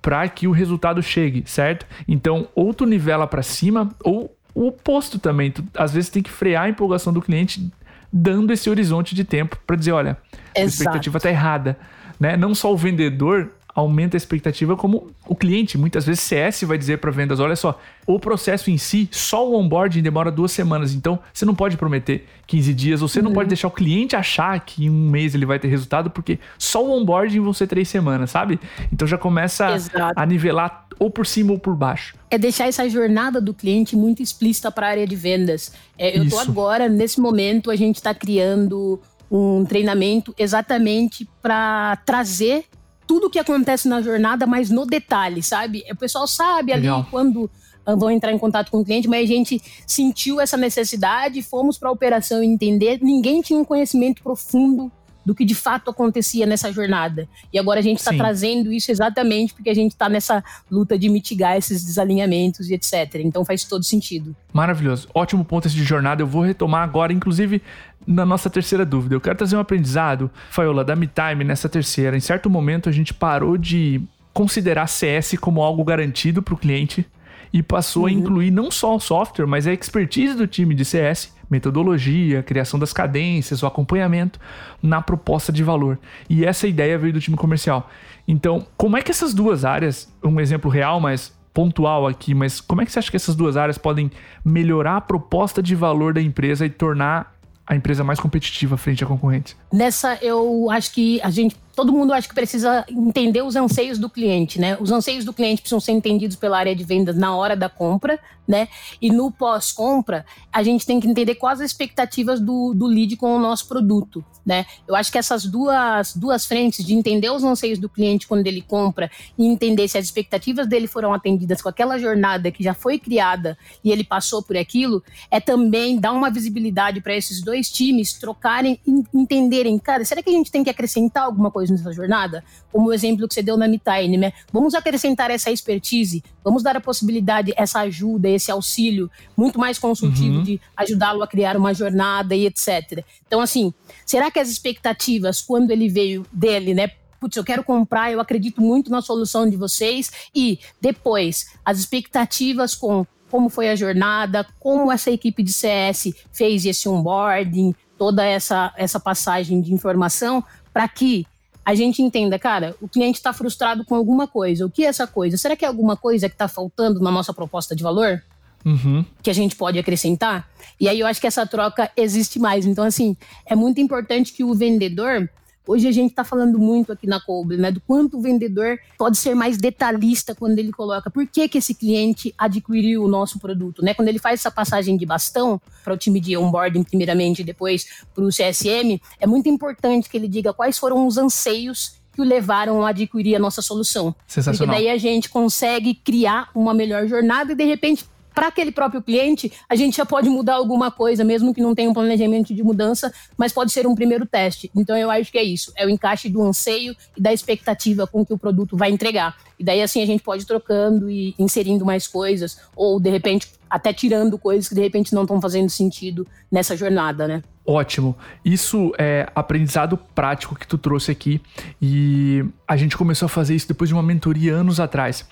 para 0.02 0.28
que 0.28 0.46
o 0.46 0.50
resultado 0.50 1.02
chegue, 1.02 1.44
certo? 1.46 1.86
Então, 2.06 2.46
ou 2.54 2.74
tu 2.74 2.84
nivela 2.84 3.26
para 3.26 3.42
cima, 3.42 3.88
ou 4.04 4.36
o 4.54 4.66
oposto 4.66 5.18
também. 5.18 5.50
Tu, 5.50 5.64
às 5.74 5.94
vezes 5.94 6.10
tem 6.10 6.22
que 6.22 6.30
frear 6.30 6.64
a 6.64 6.68
empolgação 6.68 7.10
do 7.10 7.22
cliente, 7.22 7.72
dando 8.12 8.52
esse 8.52 8.68
horizonte 8.68 9.14
de 9.14 9.24
tempo 9.24 9.58
para 9.66 9.76
dizer: 9.76 9.92
olha, 9.92 10.18
Exato. 10.54 10.60
a 10.60 10.64
expectativa 10.64 11.16
está 11.16 11.30
errada. 11.30 11.78
Né? 12.20 12.36
Não 12.36 12.54
só 12.54 12.70
o 12.70 12.76
vendedor 12.76 13.50
aumenta 13.74 14.16
a 14.16 14.18
expectativa 14.18 14.76
como 14.76 15.10
o 15.26 15.34
cliente. 15.34 15.76
Muitas 15.76 16.06
vezes 16.06 16.20
CS 16.22 16.62
vai 16.62 16.78
dizer 16.78 16.98
para 16.98 17.10
vendas, 17.10 17.40
olha 17.40 17.56
só, 17.56 17.80
o 18.06 18.18
processo 18.20 18.70
em 18.70 18.78
si, 18.78 19.08
só 19.10 19.48
o 19.48 19.54
onboarding 19.56 20.00
demora 20.00 20.30
duas 20.30 20.52
semanas, 20.52 20.94
então 20.94 21.18
você 21.32 21.44
não 21.44 21.54
pode 21.54 21.76
prometer 21.76 22.26
15 22.46 22.74
dias, 22.74 23.02
ou 23.02 23.08
você 23.08 23.18
uhum. 23.18 23.26
não 23.26 23.32
pode 23.32 23.48
deixar 23.48 23.68
o 23.68 23.70
cliente 23.70 24.14
achar 24.14 24.60
que 24.60 24.84
em 24.84 24.90
um 24.90 25.10
mês 25.10 25.34
ele 25.34 25.44
vai 25.44 25.58
ter 25.58 25.68
resultado, 25.68 26.10
porque 26.10 26.38
só 26.56 26.84
o 26.84 26.90
onboarding 26.90 27.40
vão 27.40 27.52
ser 27.52 27.66
três 27.66 27.88
semanas, 27.88 28.30
sabe? 28.30 28.60
Então 28.92 29.08
já 29.08 29.18
começa 29.18 29.76
a 30.14 30.24
nivelar 30.24 30.86
ou 30.98 31.10
por 31.10 31.26
cima 31.26 31.52
ou 31.52 31.58
por 31.58 31.74
baixo. 31.74 32.14
É 32.30 32.38
deixar 32.38 32.68
essa 32.68 32.88
jornada 32.88 33.40
do 33.40 33.52
cliente 33.52 33.96
muito 33.96 34.22
explícita 34.22 34.70
para 34.70 34.86
a 34.86 34.90
área 34.90 35.06
de 35.06 35.16
vendas. 35.16 35.72
É, 35.98 36.16
eu 36.16 36.28
tô 36.28 36.38
agora, 36.38 36.88
nesse 36.88 37.20
momento, 37.20 37.70
a 37.70 37.76
gente 37.76 37.96
está 37.96 38.14
criando 38.14 39.00
um 39.30 39.64
treinamento 39.64 40.32
exatamente 40.38 41.28
para 41.42 41.96
trazer 42.04 42.66
tudo 43.06 43.30
que 43.30 43.38
acontece 43.38 43.88
na 43.88 44.00
jornada, 44.00 44.46
mas 44.46 44.70
no 44.70 44.86
detalhe, 44.86 45.42
sabe? 45.42 45.84
O 45.90 45.96
pessoal 45.96 46.26
sabe 46.26 46.72
ali 46.72 46.82
Legal. 46.82 47.06
quando 47.10 47.50
ah, 47.86 47.94
vão 47.94 48.10
entrar 48.10 48.32
em 48.32 48.38
contato 48.38 48.70
com 48.70 48.80
o 48.80 48.84
cliente, 48.84 49.08
mas 49.08 49.24
a 49.24 49.32
gente 49.32 49.60
sentiu 49.86 50.40
essa 50.40 50.56
necessidade, 50.56 51.42
fomos 51.42 51.78
para 51.78 51.88
a 51.88 51.92
operação 51.92 52.42
entender. 52.42 52.98
Ninguém 53.02 53.42
tinha 53.42 53.58
um 53.58 53.64
conhecimento 53.64 54.22
profundo 54.22 54.90
do 55.24 55.34
que 55.34 55.44
de 55.44 55.54
fato 55.54 55.90
acontecia 55.90 56.46
nessa 56.46 56.72
jornada. 56.72 57.28
E 57.52 57.58
agora 57.58 57.80
a 57.80 57.82
gente 57.82 57.98
está 57.98 58.12
trazendo 58.12 58.72
isso 58.72 58.90
exatamente 58.90 59.54
porque 59.54 59.70
a 59.70 59.74
gente 59.74 59.92
está 59.92 60.08
nessa 60.08 60.42
luta 60.70 60.98
de 60.98 61.08
mitigar 61.08 61.56
esses 61.56 61.84
desalinhamentos 61.84 62.68
e 62.68 62.74
etc. 62.74 63.16
Então 63.16 63.44
faz 63.44 63.64
todo 63.64 63.84
sentido. 63.84 64.34
Maravilhoso. 64.52 65.08
Ótimo 65.14 65.44
ponto 65.44 65.66
esse 65.66 65.76
de 65.76 65.84
jornada. 65.84 66.22
Eu 66.22 66.26
vou 66.26 66.42
retomar 66.42 66.82
agora, 66.82 67.12
inclusive, 67.12 67.62
na 68.06 68.24
nossa 68.24 68.50
terceira 68.50 68.84
dúvida. 68.84 69.14
Eu 69.14 69.20
quero 69.20 69.36
trazer 69.36 69.56
um 69.56 69.60
aprendizado, 69.60 70.30
Faiola, 70.50 70.84
da 70.84 70.94
MeTime 70.94 71.44
nessa 71.44 71.68
terceira. 71.68 72.16
Em 72.16 72.20
certo 72.20 72.50
momento 72.50 72.88
a 72.88 72.92
gente 72.92 73.14
parou 73.14 73.56
de 73.56 74.02
considerar 74.32 74.88
CS 74.88 75.36
como 75.40 75.62
algo 75.62 75.84
garantido 75.84 76.42
para 76.42 76.54
o 76.54 76.58
cliente 76.58 77.06
e 77.52 77.62
passou 77.62 78.02
uhum. 78.02 78.08
a 78.08 78.12
incluir 78.12 78.50
não 78.50 78.70
só 78.70 78.94
o 78.94 79.00
software, 79.00 79.46
mas 79.46 79.66
a 79.66 79.72
expertise 79.72 80.34
do 80.34 80.46
time 80.46 80.74
de 80.74 80.84
CS, 80.84 81.34
metodologia, 81.50 82.42
criação 82.42 82.78
das 82.78 82.92
cadências, 82.92 83.62
o 83.62 83.66
acompanhamento 83.66 84.40
na 84.82 85.00
proposta 85.00 85.52
de 85.52 85.62
valor. 85.62 85.98
E 86.28 86.44
essa 86.44 86.66
ideia 86.66 86.98
veio 86.98 87.12
do 87.12 87.20
time 87.20 87.36
comercial. 87.36 87.88
Então, 88.26 88.66
como 88.76 88.96
é 88.96 89.02
que 89.02 89.10
essas 89.10 89.34
duas 89.34 89.64
áreas, 89.64 90.12
um 90.22 90.40
exemplo 90.40 90.70
real, 90.70 91.00
mas 91.00 91.32
pontual 91.52 92.06
aqui, 92.06 92.34
mas 92.34 92.60
como 92.60 92.82
é 92.82 92.84
que 92.84 92.90
você 92.90 92.98
acha 92.98 93.10
que 93.10 93.16
essas 93.16 93.36
duas 93.36 93.56
áreas 93.56 93.78
podem 93.78 94.10
melhorar 94.44 94.96
a 94.96 95.00
proposta 95.00 95.62
de 95.62 95.74
valor 95.74 96.12
da 96.12 96.20
empresa 96.20 96.66
e 96.66 96.70
tornar 96.70 97.32
a 97.66 97.74
empresa 97.74 98.04
mais 98.04 98.20
competitiva 98.20 98.76
frente 98.76 99.04
a 99.04 99.06
concorrentes? 99.06 99.56
Nessa, 99.72 100.18
eu 100.20 100.68
acho 100.70 100.92
que 100.92 101.20
a 101.22 101.30
gente 101.30 101.56
todo 101.74 101.92
mundo 101.92 102.12
acho 102.12 102.28
que 102.28 102.34
precisa 102.34 102.84
entender 102.88 103.42
os 103.42 103.56
anseios 103.56 103.98
do 103.98 104.08
cliente, 104.08 104.60
né? 104.60 104.76
Os 104.80 104.90
anseios 104.90 105.24
do 105.24 105.32
cliente 105.32 105.62
precisam 105.62 105.80
ser 105.80 105.92
entendidos 105.92 106.36
pela 106.36 106.58
área 106.58 106.74
de 106.74 106.84
vendas 106.84 107.16
na 107.16 107.34
hora 107.34 107.56
da 107.56 107.68
compra, 107.68 108.18
né? 108.46 108.68
E 109.00 109.10
no 109.10 109.30
pós-compra, 109.30 110.24
a 110.52 110.62
gente 110.62 110.86
tem 110.86 111.00
que 111.00 111.08
entender 111.08 111.34
quais 111.34 111.60
as 111.60 111.70
expectativas 111.70 112.40
do, 112.40 112.74
do 112.74 112.86
lead 112.86 113.16
com 113.16 113.34
o 113.34 113.38
nosso 113.38 113.66
produto, 113.66 114.24
né? 114.44 114.66
Eu 114.86 114.94
acho 114.94 115.10
que 115.10 115.18
essas 115.18 115.44
duas, 115.44 116.14
duas 116.14 116.44
frentes 116.44 116.84
de 116.84 116.94
entender 116.94 117.30
os 117.30 117.42
anseios 117.42 117.78
do 117.78 117.88
cliente 117.88 118.26
quando 118.26 118.46
ele 118.46 118.60
compra 118.60 119.10
e 119.36 119.46
entender 119.46 119.88
se 119.88 119.98
as 119.98 120.04
expectativas 120.04 120.66
dele 120.66 120.86
foram 120.86 121.12
atendidas 121.12 121.62
com 121.62 121.68
aquela 121.68 121.98
jornada 121.98 122.50
que 122.50 122.62
já 122.62 122.74
foi 122.74 122.98
criada 122.98 123.56
e 123.82 123.90
ele 123.90 124.04
passou 124.04 124.42
por 124.42 124.56
aquilo, 124.56 125.02
é 125.30 125.40
também 125.40 125.98
dar 125.98 126.12
uma 126.12 126.30
visibilidade 126.30 127.00
para 127.00 127.16
esses 127.16 127.42
dois 127.42 127.70
times 127.70 128.12
trocarem, 128.12 128.78
entenderem, 129.12 129.78
cara, 129.78 130.04
será 130.04 130.22
que 130.22 130.30
a 130.30 130.32
gente 130.32 130.50
tem 130.50 130.62
que 130.62 130.70
acrescentar 130.70 131.24
alguma 131.24 131.50
coisa 131.50 131.63
nessa 131.70 131.92
jornada? 131.92 132.44
Como 132.72 132.88
o 132.88 132.92
exemplo 132.92 133.26
que 133.28 133.34
você 133.34 133.42
deu 133.42 133.56
na 133.56 133.68
Mitime, 133.68 134.16
né? 134.16 134.32
Vamos 134.52 134.74
acrescentar 134.74 135.30
essa 135.30 135.50
expertise, 135.50 136.22
vamos 136.42 136.62
dar 136.62 136.76
a 136.76 136.80
possibilidade, 136.80 137.52
essa 137.56 137.80
ajuda, 137.80 138.28
esse 138.28 138.50
auxílio 138.50 139.10
muito 139.36 139.58
mais 139.58 139.78
consultivo 139.78 140.38
uhum. 140.38 140.42
de 140.42 140.60
ajudá-lo 140.76 141.22
a 141.22 141.26
criar 141.26 141.56
uma 141.56 141.74
jornada 141.74 142.34
e 142.34 142.46
etc. 142.46 143.04
Então, 143.26 143.40
assim, 143.40 143.72
será 144.06 144.30
que 144.30 144.38
as 144.38 144.48
expectativas, 144.48 145.40
quando 145.40 145.70
ele 145.70 145.88
veio 145.88 146.26
dele, 146.32 146.74
né? 146.74 146.90
Putz, 147.20 147.36
eu 147.36 147.44
quero 147.44 147.64
comprar, 147.64 148.12
eu 148.12 148.20
acredito 148.20 148.60
muito 148.60 148.90
na 148.90 149.00
solução 149.00 149.48
de 149.48 149.56
vocês. 149.56 150.12
E 150.34 150.58
depois, 150.80 151.46
as 151.64 151.78
expectativas 151.78 152.74
com 152.74 153.06
como 153.30 153.48
foi 153.48 153.68
a 153.68 153.74
jornada, 153.74 154.46
como 154.60 154.92
essa 154.92 155.10
equipe 155.10 155.42
de 155.42 155.52
CS 155.52 156.14
fez 156.32 156.64
esse 156.64 156.88
onboarding, 156.88 157.74
toda 157.98 158.24
essa, 158.24 158.72
essa 158.76 159.00
passagem 159.00 159.60
de 159.60 159.72
informação, 159.72 160.44
para 160.72 160.86
que 160.86 161.26
a 161.64 161.74
gente 161.74 162.02
entenda, 162.02 162.38
cara, 162.38 162.76
o 162.80 162.88
cliente 162.88 163.18
está 163.18 163.32
frustrado 163.32 163.84
com 163.84 163.94
alguma 163.94 164.26
coisa. 164.26 164.66
O 164.66 164.70
que 164.70 164.84
é 164.84 164.88
essa 164.88 165.06
coisa? 165.06 165.36
Será 165.36 165.56
que 165.56 165.64
é 165.64 165.68
alguma 165.68 165.96
coisa 165.96 166.28
que 166.28 166.34
está 166.34 166.46
faltando 166.46 167.00
na 167.00 167.10
nossa 167.10 167.32
proposta 167.32 167.74
de 167.74 167.82
valor? 167.82 168.22
Uhum. 168.64 169.04
Que 169.22 169.30
a 169.30 169.34
gente 169.34 169.56
pode 169.56 169.78
acrescentar? 169.78 170.48
E 170.78 170.88
aí 170.88 171.00
eu 171.00 171.06
acho 171.06 171.20
que 171.20 171.26
essa 171.26 171.46
troca 171.46 171.90
existe 171.96 172.38
mais. 172.38 172.66
Então, 172.66 172.84
assim, 172.84 173.16
é 173.46 173.54
muito 173.54 173.80
importante 173.80 174.32
que 174.32 174.44
o 174.44 174.54
vendedor 174.54 175.28
Hoje 175.66 175.88
a 175.88 175.92
gente 175.92 176.10
está 176.10 176.24
falando 176.24 176.58
muito 176.58 176.92
aqui 176.92 177.06
na 177.06 177.18
Cobre, 177.20 177.56
né, 177.56 177.72
do 177.72 177.80
quanto 177.80 178.18
o 178.18 178.20
vendedor 178.20 178.78
pode 178.98 179.16
ser 179.16 179.34
mais 179.34 179.56
detalhista 179.56 180.34
quando 180.34 180.58
ele 180.58 180.70
coloca 180.70 181.10
por 181.10 181.26
que, 181.26 181.48
que 181.48 181.58
esse 181.58 181.74
cliente 181.74 182.34
adquiriu 182.36 183.02
o 183.02 183.08
nosso 183.08 183.38
produto, 183.38 183.82
né? 183.82 183.94
Quando 183.94 184.08
ele 184.08 184.18
faz 184.18 184.40
essa 184.40 184.50
passagem 184.50 184.96
de 184.96 185.06
bastão 185.06 185.60
para 185.82 185.94
o 185.94 185.96
time 185.96 186.20
de 186.20 186.36
onboarding 186.36 186.82
primeiramente 186.82 187.40
e 187.40 187.44
depois 187.44 187.86
para 188.14 188.24
o 188.24 188.28
CSM, 188.28 189.00
é 189.18 189.26
muito 189.26 189.48
importante 189.48 190.08
que 190.08 190.16
ele 190.16 190.28
diga 190.28 190.52
quais 190.52 190.78
foram 190.78 191.06
os 191.06 191.16
anseios 191.16 191.94
que 192.12 192.20
o 192.20 192.24
levaram 192.24 192.84
a 192.84 192.90
adquirir 192.90 193.34
a 193.34 193.38
nossa 193.38 193.60
solução. 193.60 194.14
Sensacional. 194.26 194.74
Porque 194.74 194.84
daí 194.84 194.94
a 194.94 194.98
gente 194.98 195.28
consegue 195.28 195.94
criar 195.94 196.48
uma 196.54 196.72
melhor 196.72 197.06
jornada 197.08 197.52
e 197.52 197.56
de 197.56 197.64
repente 197.64 198.04
para 198.34 198.48
aquele 198.48 198.72
próprio 198.72 199.00
cliente, 199.00 199.52
a 199.68 199.76
gente 199.76 199.96
já 199.96 200.04
pode 200.04 200.28
mudar 200.28 200.54
alguma 200.54 200.90
coisa, 200.90 201.22
mesmo 201.24 201.54
que 201.54 201.62
não 201.62 201.74
tenha 201.74 201.88
um 201.88 201.94
planejamento 201.94 202.52
de 202.52 202.62
mudança, 202.62 203.12
mas 203.38 203.52
pode 203.52 203.72
ser 203.72 203.86
um 203.86 203.94
primeiro 203.94 204.26
teste. 204.26 204.70
Então 204.74 204.96
eu 204.96 205.10
acho 205.10 205.30
que 205.30 205.38
é 205.38 205.44
isso, 205.44 205.72
é 205.76 205.86
o 205.86 205.90
encaixe 205.90 206.28
do 206.28 206.42
anseio 206.42 206.96
e 207.16 207.20
da 207.20 207.32
expectativa 207.32 208.06
com 208.06 208.26
que 208.26 208.34
o 208.34 208.38
produto 208.38 208.76
vai 208.76 208.90
entregar. 208.90 209.36
E 209.58 209.64
daí 209.64 209.80
assim 209.80 210.02
a 210.02 210.06
gente 210.06 210.22
pode 210.22 210.42
ir 210.42 210.46
trocando 210.46 211.08
e 211.08 211.34
inserindo 211.38 211.84
mais 211.84 212.08
coisas, 212.08 212.58
ou 212.74 212.98
de 212.98 213.08
repente 213.08 213.48
até 213.70 213.92
tirando 213.92 214.38
coisas 214.38 214.68
que 214.68 214.74
de 214.74 214.80
repente 214.80 215.14
não 215.14 215.22
estão 215.22 215.40
fazendo 215.40 215.70
sentido 215.70 216.26
nessa 216.50 216.76
jornada, 216.76 217.26
né? 217.26 217.42
Ótimo. 217.66 218.14
Isso 218.44 218.92
é 218.98 219.26
aprendizado 219.34 219.96
prático 220.14 220.54
que 220.54 220.66
tu 220.66 220.76
trouxe 220.76 221.10
aqui 221.10 221.40
e 221.80 222.44
a 222.68 222.76
gente 222.76 222.96
começou 222.96 223.26
a 223.26 223.28
fazer 223.28 223.54
isso 223.54 223.66
depois 223.66 223.88
de 223.88 223.94
uma 223.94 224.02
mentoria 224.02 224.54
anos 224.54 224.78
atrás 224.78 225.26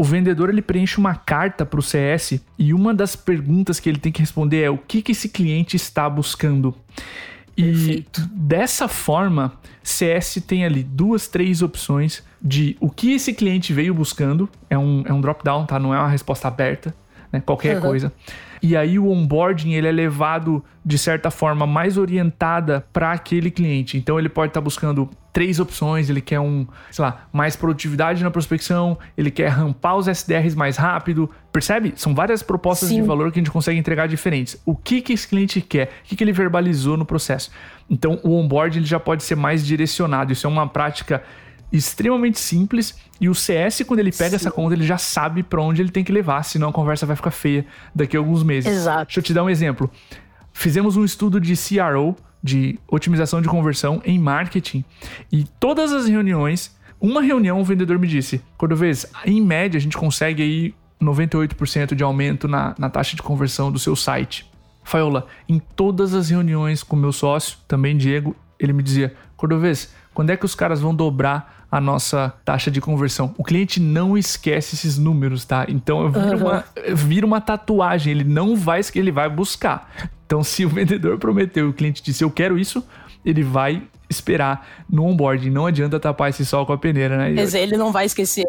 o 0.00 0.02
vendedor 0.02 0.48
ele 0.48 0.62
preenche 0.62 0.96
uma 0.96 1.14
carta 1.14 1.66
para 1.66 1.78
o 1.78 1.82
CS 1.82 2.40
e 2.58 2.72
uma 2.72 2.94
das 2.94 3.14
perguntas 3.14 3.78
que 3.78 3.86
ele 3.86 3.98
tem 3.98 4.10
que 4.10 4.20
responder 4.20 4.62
é 4.62 4.70
o 4.70 4.78
que, 4.78 5.02
que 5.02 5.12
esse 5.12 5.28
cliente 5.28 5.76
está 5.76 6.08
buscando. 6.08 6.74
E 7.54 7.64
Perfeito. 7.64 8.30
dessa 8.32 8.88
forma, 8.88 9.52
CS 9.82 10.42
tem 10.46 10.64
ali 10.64 10.82
duas, 10.82 11.28
três 11.28 11.60
opções 11.60 12.22
de 12.40 12.78
o 12.80 12.88
que 12.88 13.12
esse 13.12 13.34
cliente 13.34 13.74
veio 13.74 13.92
buscando. 13.92 14.48
É 14.70 14.78
um, 14.78 15.02
é 15.04 15.12
um 15.12 15.20
drop-down, 15.20 15.66
tá? 15.66 15.78
Não 15.78 15.94
é 15.94 15.98
uma 15.98 16.08
resposta 16.08 16.48
aberta, 16.48 16.94
né? 17.30 17.42
Qualquer 17.42 17.76
uhum. 17.76 17.82
coisa. 17.82 18.10
E 18.62 18.76
aí 18.76 18.98
o 18.98 19.08
onboarding 19.10 19.72
ele 19.72 19.88
é 19.88 19.92
levado 19.92 20.62
de 20.84 20.98
certa 20.98 21.30
forma 21.30 21.66
mais 21.66 21.96
orientada 21.96 22.84
para 22.92 23.12
aquele 23.12 23.50
cliente. 23.50 23.96
Então 23.96 24.18
ele 24.18 24.28
pode 24.28 24.50
estar 24.50 24.60
tá 24.60 24.64
buscando 24.64 25.08
três 25.32 25.60
opções, 25.60 26.10
ele 26.10 26.20
quer 26.20 26.40
um, 26.40 26.66
sei 26.90 27.04
lá, 27.04 27.26
mais 27.32 27.56
produtividade 27.56 28.22
na 28.22 28.30
prospecção, 28.30 28.98
ele 29.16 29.30
quer 29.30 29.48
rampar 29.48 29.96
os 29.96 30.08
SDRs 30.08 30.54
mais 30.54 30.76
rápido, 30.76 31.30
percebe? 31.52 31.92
São 31.96 32.14
várias 32.14 32.42
propostas 32.42 32.88
Sim. 32.88 32.96
de 32.96 33.02
valor 33.02 33.30
que 33.30 33.38
a 33.38 33.42
gente 33.42 33.50
consegue 33.50 33.78
entregar 33.78 34.08
diferentes. 34.08 34.60
O 34.66 34.74
que 34.74 35.00
que 35.00 35.12
esse 35.12 35.28
cliente 35.28 35.60
quer? 35.60 35.86
O 36.04 36.08
que 36.08 36.16
que 36.16 36.24
ele 36.24 36.32
verbalizou 36.32 36.96
no 36.96 37.04
processo? 37.04 37.50
Então 37.88 38.18
o 38.22 38.34
onboard 38.34 38.78
ele 38.78 38.86
já 38.86 39.00
pode 39.00 39.22
ser 39.22 39.36
mais 39.36 39.64
direcionado. 39.64 40.32
Isso 40.32 40.46
é 40.46 40.50
uma 40.50 40.68
prática 40.68 41.22
extremamente 41.72 42.38
simples 42.38 42.96
e 43.20 43.28
o 43.28 43.34
CS 43.34 43.82
quando 43.86 44.00
ele 44.00 44.10
pega 44.10 44.30
Sim. 44.30 44.36
essa 44.36 44.50
conta 44.50 44.74
ele 44.74 44.84
já 44.84 44.98
sabe 44.98 45.42
para 45.42 45.60
onde 45.62 45.80
ele 45.80 45.90
tem 45.90 46.02
que 46.02 46.12
levar, 46.12 46.42
senão 46.42 46.70
a 46.70 46.72
conversa 46.72 47.06
vai 47.06 47.16
ficar 47.16 47.30
feia 47.30 47.64
daqui 47.94 48.16
a 48.16 48.20
alguns 48.20 48.42
meses. 48.42 48.70
Exato. 48.70 49.06
Deixa 49.06 49.20
eu 49.20 49.24
te 49.24 49.32
dar 49.32 49.44
um 49.44 49.50
exemplo. 49.50 49.90
Fizemos 50.52 50.96
um 50.96 51.04
estudo 51.04 51.40
de 51.40 51.54
CRO 51.54 52.16
de 52.42 52.78
otimização 52.88 53.40
de 53.40 53.48
conversão 53.48 54.00
em 54.04 54.18
marketing. 54.18 54.84
E 55.30 55.44
todas 55.58 55.92
as 55.92 56.08
reuniões, 56.08 56.74
uma 57.00 57.22
reunião 57.22 57.60
o 57.60 57.64
vendedor 57.64 57.98
me 57.98 58.06
disse, 58.06 58.42
Cordovez, 58.56 59.06
em 59.24 59.40
média 59.40 59.78
a 59.78 59.80
gente 59.80 59.96
consegue 59.96 60.42
aí 60.42 60.74
98% 61.00 61.94
de 61.94 62.02
aumento 62.02 62.46
na, 62.48 62.74
na 62.78 62.90
taxa 62.90 63.16
de 63.16 63.22
conversão 63.22 63.70
do 63.70 63.78
seu 63.78 63.96
site. 63.96 64.50
Faiola, 64.82 65.26
em 65.48 65.58
todas 65.58 66.14
as 66.14 66.30
reuniões 66.30 66.82
com 66.82 66.96
meu 66.96 67.12
sócio, 67.12 67.58
também 67.68 67.96
Diego, 67.96 68.34
ele 68.58 68.72
me 68.72 68.82
dizia, 68.82 69.14
Cordovez, 69.36 69.94
quando 70.12 70.30
é 70.30 70.36
que 70.36 70.44
os 70.44 70.54
caras 70.54 70.80
vão 70.80 70.94
dobrar 70.94 71.59
a 71.70 71.80
nossa 71.80 72.34
taxa 72.44 72.70
de 72.70 72.80
conversão? 72.80 73.34
O 73.38 73.44
cliente 73.44 73.80
não 73.80 74.16
esquece 74.16 74.74
esses 74.74 74.98
números, 74.98 75.44
tá? 75.44 75.66
Então 75.68 76.02
eu 76.02 76.10
viro, 76.10 76.38
uhum. 76.38 76.46
uma, 76.46 76.64
viro 76.94 77.26
uma 77.26 77.40
tatuagem, 77.40 78.12
ele 78.12 78.24
não 78.24 78.56
vai, 78.56 78.80
ele 78.94 79.12
vai 79.12 79.28
buscar. 79.28 79.90
Então, 80.26 80.42
se 80.42 80.64
o 80.64 80.68
vendedor 80.70 81.18
prometeu 81.18 81.66
e 81.66 81.70
o 81.70 81.72
cliente 81.72 82.02
disse 82.02 82.24
eu 82.24 82.30
quero 82.30 82.58
isso, 82.58 82.84
ele 83.24 83.42
vai 83.42 83.82
esperar 84.10 84.84
no 84.90 85.04
onboarding. 85.04 85.50
Não 85.50 85.66
adianta 85.66 86.00
tapar 86.00 86.30
esse 86.30 86.44
sol 86.44 86.66
com 86.66 86.72
a 86.72 86.78
peneira, 86.78 87.16
né? 87.16 87.30
Mas 87.30 87.54
ele 87.54 87.76
não 87.76 87.92
vai 87.92 88.04
esquecer. 88.04 88.44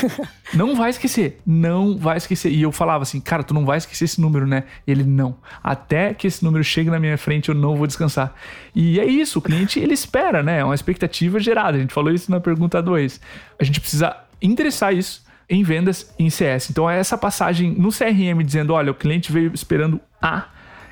não 0.52 0.76
vai 0.76 0.90
esquecer. 0.90 1.40
Não 1.46 1.96
vai 1.96 2.18
esquecer. 2.18 2.52
E 2.52 2.60
eu 2.60 2.70
falava 2.70 3.02
assim, 3.02 3.18
cara, 3.18 3.42
tu 3.42 3.54
não 3.54 3.64
vai 3.64 3.78
esquecer 3.78 4.04
esse 4.04 4.20
número, 4.20 4.46
né? 4.46 4.64
Ele 4.86 5.02
não. 5.02 5.38
Até 5.64 6.12
que 6.12 6.26
esse 6.26 6.44
número 6.44 6.62
chegue 6.62 6.90
na 6.90 7.00
minha 7.00 7.16
frente, 7.16 7.48
eu 7.48 7.54
não 7.54 7.74
vou 7.74 7.86
descansar. 7.86 8.34
E 8.74 9.00
é 9.00 9.04
isso, 9.06 9.38
o 9.38 9.42
cliente, 9.42 9.80
ele 9.80 9.94
espera, 9.94 10.42
né? 10.42 10.58
É 10.58 10.64
uma 10.64 10.74
expectativa 10.74 11.40
gerada. 11.40 11.78
A 11.78 11.80
gente 11.80 11.94
falou 11.94 12.12
isso 12.12 12.30
na 12.30 12.38
pergunta 12.38 12.82
2. 12.82 13.20
A 13.58 13.64
gente 13.64 13.80
precisa 13.80 14.14
interessar 14.42 14.94
isso 14.94 15.26
em 15.48 15.62
vendas 15.62 16.14
em 16.18 16.28
CS. 16.28 16.68
Então 16.70 16.88
é 16.88 16.98
essa 16.98 17.16
passagem 17.16 17.72
no 17.72 17.88
CRM 17.88 18.44
dizendo, 18.44 18.74
olha, 18.74 18.92
o 18.92 18.94
cliente 18.94 19.32
veio 19.32 19.50
esperando 19.54 19.98
A 20.20 20.48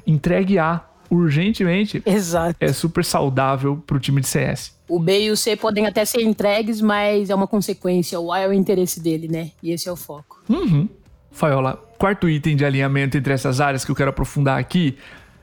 entregue 0.06 0.58
A 0.58 0.82
urgentemente. 1.10 2.02
Exato. 2.04 2.56
É 2.60 2.72
super 2.72 3.04
saudável 3.04 3.82
para 3.86 3.96
o 3.96 4.00
time 4.00 4.20
de 4.20 4.28
CS. 4.28 4.74
O 4.88 4.98
B 4.98 5.24
e 5.24 5.30
o 5.30 5.36
C 5.36 5.56
podem 5.56 5.86
até 5.86 6.04
ser 6.04 6.22
entregues, 6.22 6.80
mas 6.80 7.30
é 7.30 7.34
uma 7.34 7.46
consequência. 7.46 8.18
O 8.20 8.32
A 8.32 8.40
é 8.40 8.48
o 8.48 8.52
interesse 8.52 9.00
dele, 9.00 9.28
né? 9.28 9.50
E 9.62 9.72
esse 9.72 9.88
é 9.88 9.92
o 9.92 9.96
foco. 9.96 10.42
Uhum. 10.48 10.88
Faiola, 11.32 11.76
quarto 11.98 12.28
item 12.28 12.56
de 12.56 12.64
alinhamento 12.64 13.16
entre 13.16 13.32
essas 13.32 13.60
áreas 13.60 13.84
que 13.84 13.90
eu 13.90 13.94
quero 13.94 14.10
aprofundar 14.10 14.58
aqui 14.58 14.96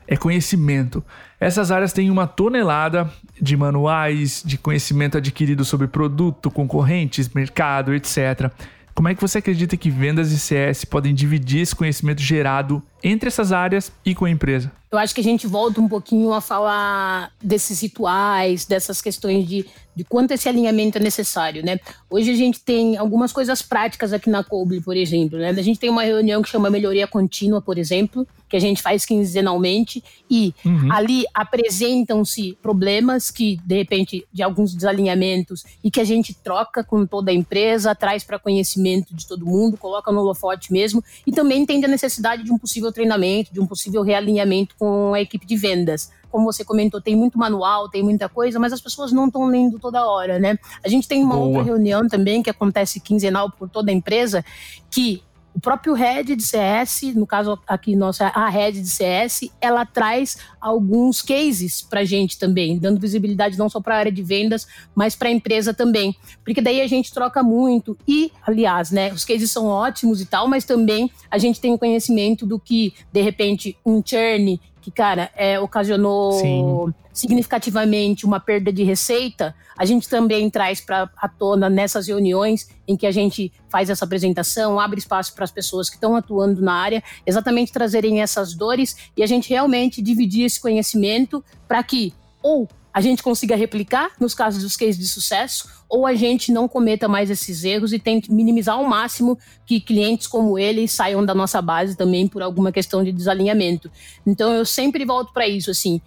é 0.06 0.16
conhecimento. 0.16 1.04
Essas 1.38 1.70
áreas 1.70 1.92
têm 1.92 2.10
uma 2.10 2.26
tonelada 2.26 3.10
de 3.40 3.56
manuais, 3.56 4.42
de 4.44 4.56
conhecimento 4.56 5.18
adquirido 5.18 5.64
sobre 5.64 5.86
produto, 5.86 6.50
concorrentes, 6.50 7.28
mercado, 7.28 7.94
etc. 7.94 8.50
Como 8.94 9.08
é 9.08 9.14
que 9.14 9.20
você 9.20 9.38
acredita 9.38 9.76
que 9.76 9.90
vendas 9.90 10.30
e 10.30 10.38
CS 10.38 10.84
podem 10.84 11.14
dividir 11.14 11.60
esse 11.60 11.74
conhecimento 11.74 12.20
gerado 12.20 12.82
entre 13.04 13.28
essas 13.28 13.52
áreas 13.52 13.92
e 14.04 14.14
com 14.14 14.24
a 14.24 14.30
empresa? 14.30 14.72
Eu 14.90 14.98
acho 14.98 15.14
que 15.14 15.20
a 15.20 15.24
gente 15.24 15.46
volta 15.46 15.80
um 15.80 15.88
pouquinho 15.88 16.32
a 16.32 16.40
falar 16.40 17.32
desses 17.42 17.80
rituais, 17.82 18.64
dessas 18.64 19.02
questões 19.02 19.46
de, 19.46 19.66
de 19.94 20.04
quanto 20.04 20.30
esse 20.30 20.48
alinhamento 20.48 20.98
é 20.98 21.00
necessário, 21.00 21.64
né? 21.64 21.80
Hoje 22.08 22.30
a 22.30 22.36
gente 22.36 22.60
tem 22.60 22.96
algumas 22.96 23.32
coisas 23.32 23.60
práticas 23.60 24.12
aqui 24.12 24.30
na 24.30 24.44
Coble, 24.44 24.80
por 24.80 24.96
exemplo, 24.96 25.36
né? 25.36 25.50
A 25.50 25.62
gente 25.62 25.80
tem 25.80 25.90
uma 25.90 26.04
reunião 26.04 26.40
que 26.42 26.48
chama 26.48 26.70
Melhoria 26.70 27.08
Contínua, 27.08 27.60
por 27.60 27.76
exemplo, 27.76 28.24
que 28.48 28.56
a 28.56 28.60
gente 28.60 28.80
faz 28.80 29.04
quinzenalmente 29.04 30.00
e 30.30 30.54
uhum. 30.64 30.92
ali 30.92 31.24
apresentam-se 31.34 32.56
problemas 32.62 33.28
que, 33.28 33.58
de 33.64 33.74
repente, 33.74 34.24
de 34.32 34.44
alguns 34.44 34.72
desalinhamentos 34.72 35.64
e 35.82 35.90
que 35.90 36.00
a 36.00 36.04
gente 36.04 36.32
troca 36.32 36.84
com 36.84 37.04
toda 37.04 37.32
a 37.32 37.34
empresa, 37.34 37.96
traz 37.96 38.22
para 38.22 38.38
conhecimento 38.38 39.12
de 39.12 39.26
todo 39.26 39.44
mundo, 39.44 39.76
coloca 39.76 40.12
no 40.12 40.20
holofote 40.20 40.72
mesmo 40.72 41.02
e 41.26 41.32
também 41.32 41.62
entende 41.62 41.86
a 41.86 41.88
necessidade 41.88 42.44
de 42.44 42.52
um 42.52 42.58
possível 42.58 42.92
treinamento, 42.94 43.52
de 43.52 43.60
um 43.60 43.66
possível 43.66 44.02
realinhamento 44.02 44.74
com 44.78 45.12
a 45.12 45.20
equipe 45.20 45.44
de 45.46 45.56
vendas 45.56 46.10
como 46.34 46.46
você 46.46 46.64
comentou, 46.64 47.00
tem 47.00 47.14
muito 47.14 47.38
manual, 47.38 47.88
tem 47.88 48.02
muita 48.02 48.28
coisa, 48.28 48.58
mas 48.58 48.72
as 48.72 48.80
pessoas 48.80 49.12
não 49.12 49.28
estão 49.28 49.46
lendo 49.46 49.78
toda 49.78 50.04
hora, 50.04 50.36
né? 50.36 50.58
A 50.84 50.88
gente 50.88 51.06
tem 51.06 51.22
uma 51.22 51.36
Boa. 51.36 51.46
outra 51.46 51.62
reunião 51.62 52.08
também 52.08 52.42
que 52.42 52.50
acontece 52.50 52.98
quinzenal 52.98 53.52
por 53.52 53.68
toda 53.68 53.92
a 53.92 53.94
empresa, 53.94 54.44
que 54.90 55.22
o 55.54 55.60
próprio 55.60 55.94
head 55.94 56.34
de 56.34 56.42
CS, 56.42 57.14
no 57.14 57.26
caso 57.26 57.58
aqui 57.66 57.94
nossa 57.94 58.26
a 58.26 58.48
head 58.48 58.80
de 58.80 58.88
CS, 58.88 59.50
ela 59.60 59.86
traz 59.86 60.36
alguns 60.60 61.22
cases 61.22 61.80
para 61.80 62.04
gente 62.04 62.38
também, 62.38 62.76
dando 62.76 63.00
visibilidade 63.00 63.56
não 63.56 63.68
só 63.68 63.80
para 63.80 63.94
a 63.94 63.98
área 63.98 64.12
de 64.12 64.22
vendas, 64.22 64.66
mas 64.94 65.14
para 65.14 65.28
a 65.28 65.32
empresa 65.32 65.72
também, 65.72 66.14
porque 66.44 66.60
daí 66.60 66.80
a 66.80 66.86
gente 66.88 67.12
troca 67.12 67.42
muito 67.42 67.96
e, 68.06 68.32
aliás, 68.44 68.90
né, 68.90 69.12
os 69.12 69.24
cases 69.24 69.50
são 69.50 69.66
ótimos 69.66 70.20
e 70.20 70.26
tal, 70.26 70.48
mas 70.48 70.64
também 70.64 71.10
a 71.30 71.38
gente 71.38 71.60
tem 71.60 71.72
o 71.72 71.78
conhecimento 71.78 72.44
do 72.44 72.58
que 72.58 72.92
de 73.12 73.22
repente 73.22 73.76
um 73.86 74.02
churn 74.04 74.60
que, 74.84 74.90
cara, 74.90 75.30
é, 75.34 75.58
ocasionou 75.58 76.32
Sim. 76.32 76.94
significativamente 77.10 78.26
uma 78.26 78.38
perda 78.38 78.70
de 78.70 78.82
receita, 78.82 79.54
a 79.78 79.86
gente 79.86 80.06
também 80.06 80.50
traz 80.50 80.78
para 80.78 81.08
a 81.16 81.26
tona 81.26 81.70
nessas 81.70 82.06
reuniões 82.06 82.68
em 82.86 82.94
que 82.94 83.06
a 83.06 83.10
gente 83.10 83.50
faz 83.70 83.88
essa 83.88 84.04
apresentação, 84.04 84.78
abre 84.78 84.98
espaço 84.98 85.34
para 85.34 85.44
as 85.44 85.50
pessoas 85.50 85.88
que 85.88 85.96
estão 85.96 86.14
atuando 86.14 86.60
na 86.60 86.74
área, 86.74 87.02
exatamente 87.24 87.72
trazerem 87.72 88.20
essas 88.20 88.52
dores 88.52 88.94
e 89.16 89.22
a 89.22 89.26
gente 89.26 89.48
realmente 89.48 90.02
dividir 90.02 90.44
esse 90.44 90.60
conhecimento 90.60 91.42
para 91.66 91.82
que 91.82 92.12
ou 92.42 92.68
a 92.94 93.00
gente 93.00 93.24
consiga 93.24 93.56
replicar 93.56 94.12
nos 94.20 94.34
casos 94.34 94.62
dos 94.62 94.76
cases 94.76 94.96
de 94.96 95.08
sucesso, 95.08 95.68
ou 95.88 96.06
a 96.06 96.14
gente 96.14 96.52
não 96.52 96.68
cometa 96.68 97.08
mais 97.08 97.28
esses 97.28 97.64
erros 97.64 97.92
e 97.92 97.98
tente 97.98 98.32
minimizar 98.32 98.76
ao 98.76 98.84
máximo 98.84 99.36
que 99.66 99.80
clientes 99.80 100.28
como 100.28 100.56
ele 100.56 100.86
saiam 100.86 101.26
da 101.26 101.34
nossa 101.34 101.60
base 101.60 101.96
também 101.96 102.28
por 102.28 102.40
alguma 102.40 102.70
questão 102.70 103.02
de 103.02 103.10
desalinhamento. 103.10 103.90
Então 104.24 104.54
eu 104.54 104.64
sempre 104.64 105.04
volto 105.04 105.32
para 105.32 105.48
isso, 105.48 105.72
assim, 105.72 106.00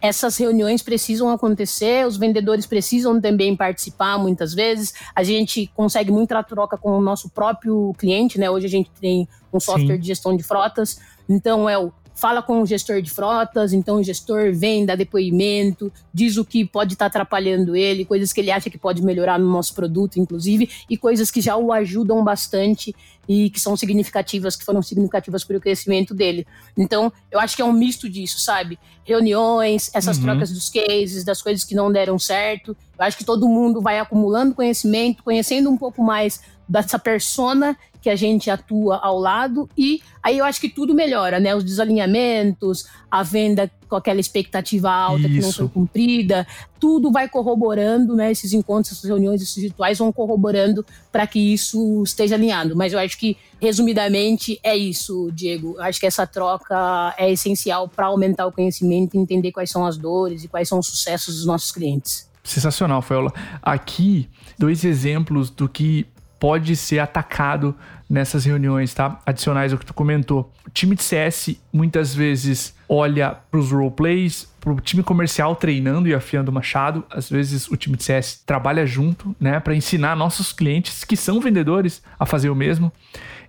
essas 0.00 0.36
reuniões 0.36 0.82
precisam 0.82 1.30
acontecer, 1.30 2.04
os 2.08 2.16
vendedores 2.16 2.66
precisam 2.66 3.20
também 3.20 3.54
participar 3.54 4.18
muitas 4.18 4.52
vezes. 4.52 4.92
A 5.14 5.22
gente 5.22 5.70
consegue 5.76 6.10
muita 6.10 6.42
troca 6.42 6.76
com 6.76 6.98
o 6.98 7.00
nosso 7.00 7.30
próprio 7.30 7.94
cliente, 7.96 8.36
né? 8.36 8.50
Hoje 8.50 8.66
a 8.66 8.68
gente 8.68 8.90
tem 9.00 9.28
um 9.52 9.60
software 9.60 9.94
Sim. 9.94 10.00
de 10.00 10.06
gestão 10.08 10.36
de 10.36 10.42
frotas, 10.42 10.98
então 11.28 11.70
é 11.70 11.78
o 11.78 11.92
fala 12.14 12.42
com 12.42 12.60
o 12.60 12.66
gestor 12.66 13.00
de 13.00 13.10
frotas, 13.10 13.72
então 13.72 13.96
o 13.96 14.02
gestor 14.02 14.52
vem, 14.52 14.84
dá 14.86 14.94
depoimento, 14.94 15.92
diz 16.12 16.36
o 16.36 16.44
que 16.44 16.64
pode 16.64 16.92
estar 16.92 17.06
tá 17.06 17.18
atrapalhando 17.18 17.74
ele, 17.74 18.04
coisas 18.04 18.32
que 18.32 18.40
ele 18.40 18.50
acha 18.50 18.70
que 18.70 18.78
pode 18.78 19.02
melhorar 19.02 19.38
no 19.38 19.50
nosso 19.50 19.74
produto, 19.74 20.18
inclusive, 20.18 20.68
e 20.88 20.96
coisas 20.96 21.30
que 21.30 21.40
já 21.40 21.56
o 21.56 21.72
ajudam 21.72 22.22
bastante 22.22 22.94
e 23.28 23.50
que 23.50 23.60
são 23.60 23.76
significativas, 23.76 24.56
que 24.56 24.64
foram 24.64 24.82
significativas 24.82 25.44
para 25.44 25.56
o 25.56 25.60
crescimento 25.60 26.12
dele. 26.12 26.46
Então, 26.76 27.12
eu 27.30 27.38
acho 27.38 27.54
que 27.54 27.62
é 27.62 27.64
um 27.64 27.72
misto 27.72 28.08
disso, 28.08 28.38
sabe? 28.40 28.78
Reuniões, 29.04 29.90
essas 29.94 30.16
uhum. 30.16 30.24
trocas 30.24 30.52
dos 30.52 30.68
cases, 30.68 31.24
das 31.24 31.40
coisas 31.40 31.64
que 31.64 31.74
não 31.74 31.90
deram 31.90 32.18
certo. 32.18 32.76
Eu 32.98 33.04
acho 33.04 33.16
que 33.16 33.24
todo 33.24 33.48
mundo 33.48 33.80
vai 33.80 33.98
acumulando 33.98 34.54
conhecimento, 34.54 35.22
conhecendo 35.22 35.70
um 35.70 35.76
pouco 35.76 36.02
mais 36.02 36.40
dessa 36.68 36.98
persona 36.98 37.76
que 38.02 38.10
a 38.10 38.16
gente 38.16 38.50
atua 38.50 38.96
ao 38.96 39.18
lado 39.18 39.68
e 39.78 40.02
aí 40.22 40.38
eu 40.38 40.44
acho 40.44 40.60
que 40.60 40.68
tudo 40.68 40.92
melhora, 40.92 41.38
né? 41.38 41.54
Os 41.54 41.64
desalinhamentos, 41.64 42.86
a 43.08 43.22
venda 43.22 43.70
com 43.88 43.94
aquela 43.94 44.18
expectativa 44.18 44.90
alta 44.90 45.28
Isso. 45.28 45.28
que 45.28 45.40
não 45.40 45.52
foi 45.52 45.68
cumprida, 45.68 46.46
tudo 46.80 47.12
vai 47.12 47.28
corroborando, 47.28 48.16
né? 48.16 48.32
Esses 48.32 48.52
encontros, 48.52 48.92
essas 48.92 49.04
reuniões, 49.04 49.40
esses 49.40 49.62
rituais 49.62 49.98
vão 49.98 50.12
corroborando 50.12 50.84
para 51.12 51.26
que 51.26 51.38
isso 51.38 52.02
esteja 52.02 52.34
alinhado. 52.34 52.74
Mas 52.74 52.92
eu 52.92 52.98
acho 52.98 53.16
que, 53.18 53.36
resumidamente, 53.60 54.58
é 54.62 54.76
isso, 54.76 55.30
Diego. 55.32 55.74
Eu 55.76 55.82
acho 55.82 56.00
que 56.00 56.06
essa 56.06 56.26
troca 56.26 57.14
é 57.16 57.30
essencial 57.30 57.88
para 57.88 58.06
aumentar 58.06 58.46
o 58.46 58.52
conhecimento 58.52 59.14
e 59.16 59.20
entender 59.20 59.52
quais 59.52 59.70
são 59.70 59.86
as 59.86 59.96
dores 59.96 60.42
e 60.42 60.48
quais 60.48 60.68
são 60.68 60.78
os 60.78 60.86
sucessos 60.86 61.36
dos 61.36 61.46
nossos 61.46 61.70
clientes. 61.70 62.28
Sensacional, 62.42 63.00
Faiola. 63.02 63.32
Aqui, 63.62 64.28
dois 64.58 64.84
exemplos 64.84 65.48
do 65.50 65.68
que 65.68 66.06
pode 66.42 66.74
ser 66.74 66.98
atacado 66.98 67.72
nessas 68.10 68.44
reuniões, 68.44 68.92
tá? 68.92 69.20
Adicionais 69.24 69.72
ao 69.72 69.78
que 69.78 69.86
tu 69.86 69.94
comentou. 69.94 70.52
O 70.66 70.70
time 70.70 70.96
de 70.96 71.02
CS 71.04 71.54
muitas 71.72 72.12
vezes 72.12 72.74
olha 72.88 73.36
para 73.48 73.60
os 73.60 73.70
roleplays, 73.70 74.52
para 74.60 74.72
o 74.72 74.80
time 74.80 75.04
comercial 75.04 75.54
treinando 75.54 76.08
e 76.08 76.14
afiando 76.14 76.50
o 76.50 76.52
machado. 76.52 77.04
Às 77.08 77.30
vezes 77.30 77.68
o 77.68 77.76
time 77.76 77.96
de 77.96 78.02
CS 78.02 78.42
trabalha 78.44 78.84
junto, 78.84 79.36
né, 79.38 79.60
para 79.60 79.72
ensinar 79.72 80.16
nossos 80.16 80.52
clientes 80.52 81.04
que 81.04 81.16
são 81.16 81.40
vendedores 81.40 82.02
a 82.18 82.26
fazer 82.26 82.50
o 82.50 82.56
mesmo. 82.56 82.92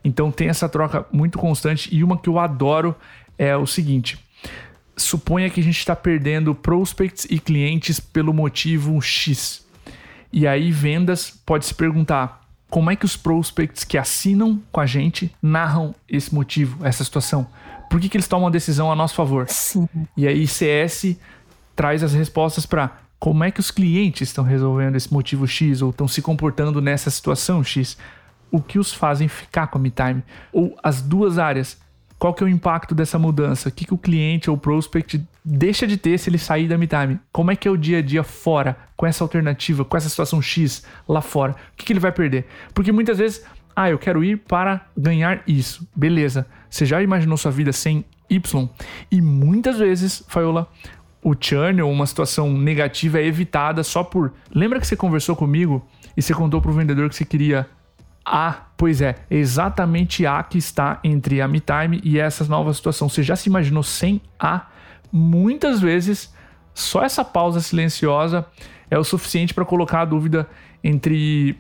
Então 0.04 0.30
tem 0.30 0.50
essa 0.50 0.70
troca 0.70 1.04
muito 1.12 1.40
constante 1.40 1.90
e 1.92 2.04
uma 2.04 2.16
que 2.16 2.30
eu 2.30 2.38
adoro 2.38 2.96
é 3.40 3.58
o 3.58 3.66
seguinte: 3.66 4.24
suponha 4.96 5.50
que 5.50 5.60
a 5.60 5.64
gente 5.64 5.80
está 5.80 5.96
perdendo 5.96 6.54
prospects 6.54 7.26
e 7.28 7.40
clientes 7.40 8.00
pelo 8.00 8.32
motivo 8.32 9.02
X. 9.02 9.66
E 10.32 10.46
aí 10.46 10.72
vendas 10.72 11.32
pode 11.44 11.66
se 11.66 11.74
perguntar 11.74 12.43
como 12.74 12.90
é 12.90 12.96
que 12.96 13.06
os 13.06 13.16
prospects 13.16 13.84
que 13.84 14.00
assinam 14.00 14.60
com 14.72 14.82
a 14.82 14.88
gente 14.88 15.32
narram 15.40 15.94
esse 16.10 16.34
motivo, 16.34 16.84
essa 16.84 17.04
situação? 17.04 17.46
Por 17.88 18.02
que, 18.02 18.10
que 18.10 18.18
eles 18.18 18.28
tomam 18.28 18.46
uma 18.46 18.52
decisão 18.52 18.92
a 18.92 18.96
nosso 18.96 19.14
favor? 19.14 19.46
Sim. 19.48 19.88
E 20.18 20.28
aí 20.28 20.48
CS 20.48 21.16
traz 21.76 22.02
as 22.02 22.14
respostas 22.14 22.66
para 22.66 22.98
como 23.20 23.44
é 23.44 23.52
que 23.52 23.60
os 23.60 23.70
clientes 23.70 24.28
estão 24.28 24.44
resolvendo 24.44 24.96
esse 24.96 25.14
motivo 25.14 25.48
X 25.48 25.84
ou 25.84 25.92
estão 25.92 26.08
se 26.08 26.20
comportando 26.20 26.82
nessa 26.82 27.12
situação 27.12 27.64
X. 27.64 27.96
O 28.50 28.60
que 28.60 28.80
os 28.80 28.92
fazem 28.92 29.28
ficar 29.28 29.68
com 29.68 29.78
a 29.78 29.82
MeTime? 29.82 30.24
Ou 30.52 30.76
as 30.82 31.00
duas 31.00 31.38
áreas 31.38 31.78
qual 32.24 32.34
que 32.34 32.42
é 32.42 32.46
o 32.46 32.50
impacto 32.50 32.96
dessa 32.96 33.20
mudança? 33.20 33.68
O 33.68 33.72
que, 33.74 33.84
que 33.84 33.94
o 33.94 33.98
cliente 33.98 34.50
ou 34.50 34.56
o 34.56 34.58
prospect 34.58 35.22
deixa 35.44 35.86
de 35.86 35.98
ter 35.98 36.18
se 36.18 36.30
ele 36.30 36.38
sair 36.38 36.70
da 36.70 36.78
MeTime? 36.78 37.20
Como 37.34 37.52
é 37.52 37.56
que 37.58 37.68
é 37.68 37.72
o 37.72 37.76
dia 37.76 37.98
a 37.98 38.02
dia 38.02 38.24
fora, 38.24 38.78
com 38.96 39.06
essa 39.06 39.26
alternativa, 39.26 39.84
com 39.84 39.98
essa 39.98 40.08
situação 40.08 40.42
X 40.42 40.86
lá 41.06 41.20
fora? 41.20 41.52
O 41.52 41.56
que, 41.76 41.84
que 41.84 41.92
ele 41.92 42.00
vai 42.00 42.14
perder? 42.14 42.46
Porque 42.74 42.94
muitas 42.94 43.18
vezes, 43.18 43.44
ah, 43.76 43.90
eu 43.90 44.00
quero 44.00 44.24
ir 44.24 44.38
para 44.38 44.86
ganhar 44.96 45.44
isso. 45.46 45.86
Beleza. 45.94 46.48
Você 46.70 46.86
já 46.86 47.04
imaginou 47.04 47.36
sua 47.36 47.52
vida 47.52 47.74
sem 47.74 48.06
Y? 48.30 48.70
E 49.12 49.22
muitas 49.22 49.78
vezes, 49.78 50.24
Faiola, 50.30 50.72
o 51.22 51.36
churn 51.38 51.82
ou 51.82 51.92
uma 51.92 52.06
situação 52.06 52.58
negativa 52.58 53.20
é 53.20 53.26
evitada 53.26 53.84
só 53.84 54.02
por. 54.02 54.32
Lembra 54.50 54.80
que 54.80 54.88
você 54.88 54.96
conversou 54.96 55.36
comigo 55.36 55.86
e 56.16 56.22
você 56.22 56.34
contou 56.34 56.62
para 56.62 56.72
o 56.72 56.74
vendedor 56.74 57.10
que 57.10 57.18
você 57.18 57.26
queria 57.26 57.68
a, 58.26 58.68
pois 58.78 59.02
é, 59.02 59.16
exatamente 59.30 60.26
A 60.26 60.42
que 60.44 60.58
está 60.58 61.00
entre 61.04 61.42
a 61.42 61.48
MeTime 61.48 62.02
e 62.04 62.20
essa 62.20 62.46
nova 62.46 62.74
situação. 62.74 63.10
Você 63.10 63.24
já 63.24 63.36
se 63.36 63.50
imaginou 63.50 63.84
sem 63.84 64.22
A? 64.40 64.68
Muitas 65.12 65.82
vezes, 65.82 66.34
só 66.74 67.04
essa 67.04 67.24
pausa 67.24 67.60
silenciosa 67.60 68.46
é 68.90 68.98
o 68.98 69.04
suficiente 69.04 69.54
para 69.54 69.66
colocar 69.66 70.02
a 70.02 70.06
dúvida 70.06 70.48
entre 70.84 71.58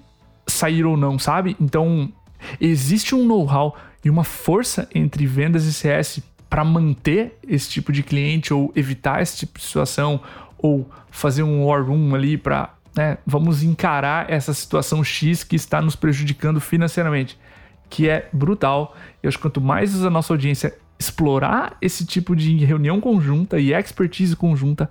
sair 0.47 0.86
ou 0.86 0.97
não, 0.97 1.19
sabe? 1.19 1.56
Então, 1.60 2.12
existe 2.60 3.13
um 3.15 3.26
know-how 3.26 3.76
e 4.04 4.10
uma 4.10 4.23
força 4.23 4.88
entre 4.93 5.26
vendas 5.26 5.65
e 5.65 5.73
CS 5.73 6.21
para 6.49 6.63
manter 6.63 7.38
esse 7.47 7.69
tipo 7.69 7.91
de 7.91 8.04
cliente 8.04 8.54
ou 8.54 8.71
evitar 8.76 9.21
esse 9.21 9.38
tipo 9.38 9.60
de 9.60 9.65
situação 9.65 10.21
ou 10.58 10.89
fazer 11.10 11.43
um 11.43 11.65
war 11.65 11.84
room 11.84 12.13
ali 12.13 12.38
para 12.38 12.73
né, 12.96 13.18
vamos 13.26 13.64
encarar 13.64 14.30
essa 14.30 14.54
situação 14.54 15.04
X 15.04 15.44
que 15.44 15.56
está 15.56 15.82
nos 15.82 15.96
prejudicando 15.96 16.62
financeiramente, 16.62 17.40
que 17.90 18.08
é 18.08 18.30
brutal. 18.32 18.96
Eu 19.22 19.28
acho 19.28 19.38
que 19.38 19.42
quanto 19.42 19.62
mais 19.62 20.04
a 20.04 20.10
nossa 20.10 20.34
audiência 20.34 20.78
explorar 21.00 21.76
esse 21.82 22.06
tipo 22.06 22.36
de 22.36 22.56
reunião 22.64 23.02
conjunta 23.02 23.60
e 23.60 23.74
expertise 23.74 24.36
conjunta, 24.36 24.90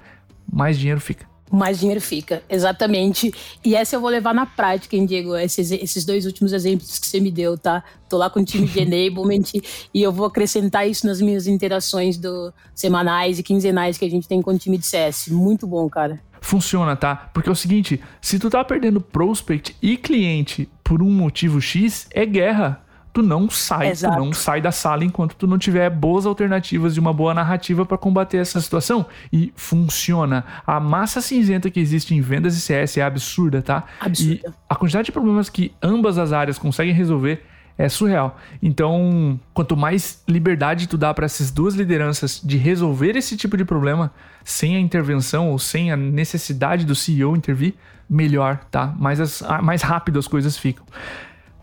mais 0.53 0.79
dinheiro 0.79 1.01
fica. 1.01 1.32
Mais 1.53 1.79
dinheiro 1.79 2.01
fica. 2.01 2.43
Exatamente. 2.49 3.33
E 3.62 3.75
essa 3.75 3.97
eu 3.97 4.01
vou 4.01 4.09
levar 4.09 4.35
na 4.35 4.47
prática, 4.47 4.97
hein, 4.97 5.05
Diego? 5.05 5.37
Esses, 5.37 5.71
esses 5.71 6.05
dois 6.05 6.25
últimos 6.25 6.53
exemplos 6.53 6.99
que 6.99 7.07
você 7.07 7.21
me 7.21 7.31
deu, 7.31 7.59
tá? 7.59 7.85
Tô 8.09 8.17
lá 8.17 8.31
com 8.31 8.41
o 8.41 8.45
time 8.45 8.67
de 8.67 8.81
enablement 8.81 9.61
e 9.93 10.03
eu 10.03 10.11
vou 10.11 10.27
acrescentar 10.27 10.88
isso 10.88 11.07
nas 11.07 11.21
minhas 11.21 11.47
interações 11.47 12.17
do 12.17 12.53
semanais 12.75 13.38
e 13.38 13.43
quinzenais 13.43 13.99
que 13.99 14.05
a 14.05 14.11
gente 14.11 14.27
tem 14.27 14.41
com 14.41 14.53
o 14.53 14.59
time 14.59 14.79
de 14.79 14.87
CS. 14.87 15.29
Muito 15.29 15.67
bom, 15.67 15.88
cara. 15.91 16.19
Funciona, 16.41 16.97
tá? 16.97 17.31
Porque 17.33 17.49
é 17.49 17.53
o 17.53 17.57
seguinte, 17.57 18.01
se 18.21 18.38
tu 18.38 18.51
tá 18.51 18.65
perdendo 18.65 19.01
prospect 19.01 19.77
e 19.81 19.97
cliente 19.97 20.69
por 20.83 21.01
um 21.01 21.11
motivo 21.11 21.61
X, 21.61 22.09
é 22.11 22.27
guerra 22.27 22.83
tu 23.12 23.22
não 23.22 23.51
sai, 23.51 23.90
Exato. 23.90 24.16
tu 24.16 24.25
não 24.25 24.33
sai 24.33 24.61
da 24.61 24.72
sala 24.72 25.05
enquanto 25.05 25.37
tu 25.37 25.46
não 25.46 25.59
tiver 25.59 25.90
boas 25.90 26.25
alternativas 26.25 26.96
e 26.96 27.01
uma 27.01 27.12
boa 27.12 27.35
narrativa 27.35 27.85
para 27.85 27.98
combater 27.98 28.38
essa 28.38 28.61
situação. 28.61 29.07
E 29.33 29.53
funciona. 29.55 30.44
A 30.66 30.81
massa 30.81 31.20
cinzenta 31.20 31.70
que 31.70 31.79
existe 31.79 32.14
em 32.14 32.20
vendas 32.20 32.57
e 32.57 32.61
CS 32.61 32.96
é 32.96 33.03
absurda, 33.03 33.61
tá? 33.61 33.85
Absurda. 34.01 34.35
E 34.35 34.53
a 34.68 34.75
quantidade 34.75 35.07
de 35.07 35.12
problemas 35.12 35.48
que 35.48 35.72
ambas 35.83 36.16
as 36.16 36.33
áreas 36.33 36.59
conseguem 36.59 36.94
resolver 36.94 37.44
é 37.77 37.88
surreal. 37.88 38.38
Então, 38.62 39.38
quanto 39.53 39.77
mais 39.77 40.22
liberdade 40.29 40.87
tu 40.87 40.96
dá 40.96 41.12
para 41.12 41.25
essas 41.25 41.51
duas 41.51 41.75
lideranças 41.75 42.40
de 42.42 42.57
resolver 42.57 43.16
esse 43.16 43.37
tipo 43.37 43.57
de 43.57 43.64
problema 43.64 44.12
sem 44.44 44.77
a 44.77 44.81
intervenção 44.81 45.51
ou 45.51 45.59
sem 45.59 45.90
a 45.90 45.96
necessidade 45.96 46.85
do 46.85 46.94
CEO 46.94 47.37
intervir, 47.37 47.75
melhor, 48.09 48.59
tá? 48.70 48.94
Mais, 48.98 49.20
as, 49.20 49.42
mais 49.62 49.83
rápido 49.83 50.18
as 50.18 50.27
coisas 50.27 50.57
ficam. 50.57 50.85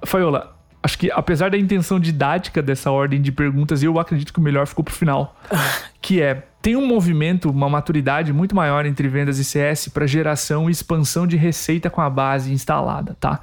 Faiola, 0.03 0.58
acho 0.81 0.97
que 0.97 1.11
apesar 1.11 1.51
da 1.51 1.57
intenção 1.57 1.99
didática 1.99 2.61
dessa 2.61 2.91
ordem 2.91 3.21
de 3.21 3.31
perguntas, 3.31 3.83
eu 3.83 3.99
acredito 3.99 4.33
que 4.33 4.39
o 4.39 4.41
melhor 4.41 4.65
ficou 4.67 4.83
pro 4.83 4.93
final. 4.93 5.35
que 6.01 6.21
é, 6.21 6.43
tem 6.61 6.75
um 6.75 6.85
movimento, 6.85 7.49
uma 7.49 7.69
maturidade 7.69 8.33
muito 8.33 8.55
maior 8.55 8.85
entre 8.85 9.07
vendas 9.07 9.37
e 9.39 9.45
CS 9.45 9.89
para 9.89 10.07
geração 10.07 10.69
e 10.69 10.71
expansão 10.71 11.27
de 11.27 11.37
receita 11.37 11.89
com 11.89 12.01
a 12.01 12.09
base 12.09 12.51
instalada, 12.51 13.15
tá? 13.19 13.39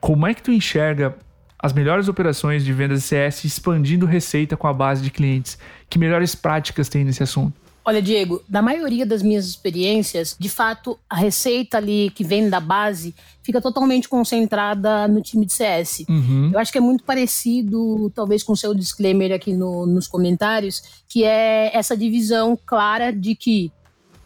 Como 0.00 0.26
é 0.26 0.34
que 0.34 0.42
tu 0.42 0.50
enxerga 0.50 1.16
as 1.58 1.72
melhores 1.72 2.06
operações 2.08 2.64
de 2.64 2.72
vendas 2.72 3.00
e 3.00 3.02
CS 3.02 3.44
expandindo 3.44 4.06
receita 4.06 4.56
com 4.56 4.66
a 4.66 4.72
base 4.72 5.02
de 5.02 5.10
clientes? 5.10 5.58
Que 5.88 5.98
melhores 5.98 6.34
práticas 6.34 6.88
tem 6.88 7.04
nesse 7.04 7.22
assunto? 7.22 7.65
Olha, 7.88 8.02
Diego, 8.02 8.42
na 8.48 8.60
maioria 8.60 9.06
das 9.06 9.22
minhas 9.22 9.46
experiências, 9.46 10.34
de 10.36 10.48
fato, 10.48 10.98
a 11.08 11.14
receita 11.14 11.76
ali 11.76 12.10
que 12.10 12.24
vem 12.24 12.50
da 12.50 12.58
base 12.58 13.14
fica 13.44 13.60
totalmente 13.60 14.08
concentrada 14.08 15.06
no 15.06 15.22
time 15.22 15.46
de 15.46 15.52
CS. 15.52 16.04
Uhum. 16.08 16.50
Eu 16.52 16.58
acho 16.58 16.72
que 16.72 16.78
é 16.78 16.80
muito 16.80 17.04
parecido, 17.04 18.10
talvez, 18.12 18.42
com 18.42 18.54
o 18.54 18.56
seu 18.56 18.74
disclaimer 18.74 19.30
aqui 19.32 19.52
no, 19.52 19.86
nos 19.86 20.08
comentários, 20.08 20.82
que 21.08 21.22
é 21.22 21.70
essa 21.72 21.96
divisão 21.96 22.58
clara 22.66 23.12
de 23.12 23.36
que 23.36 23.70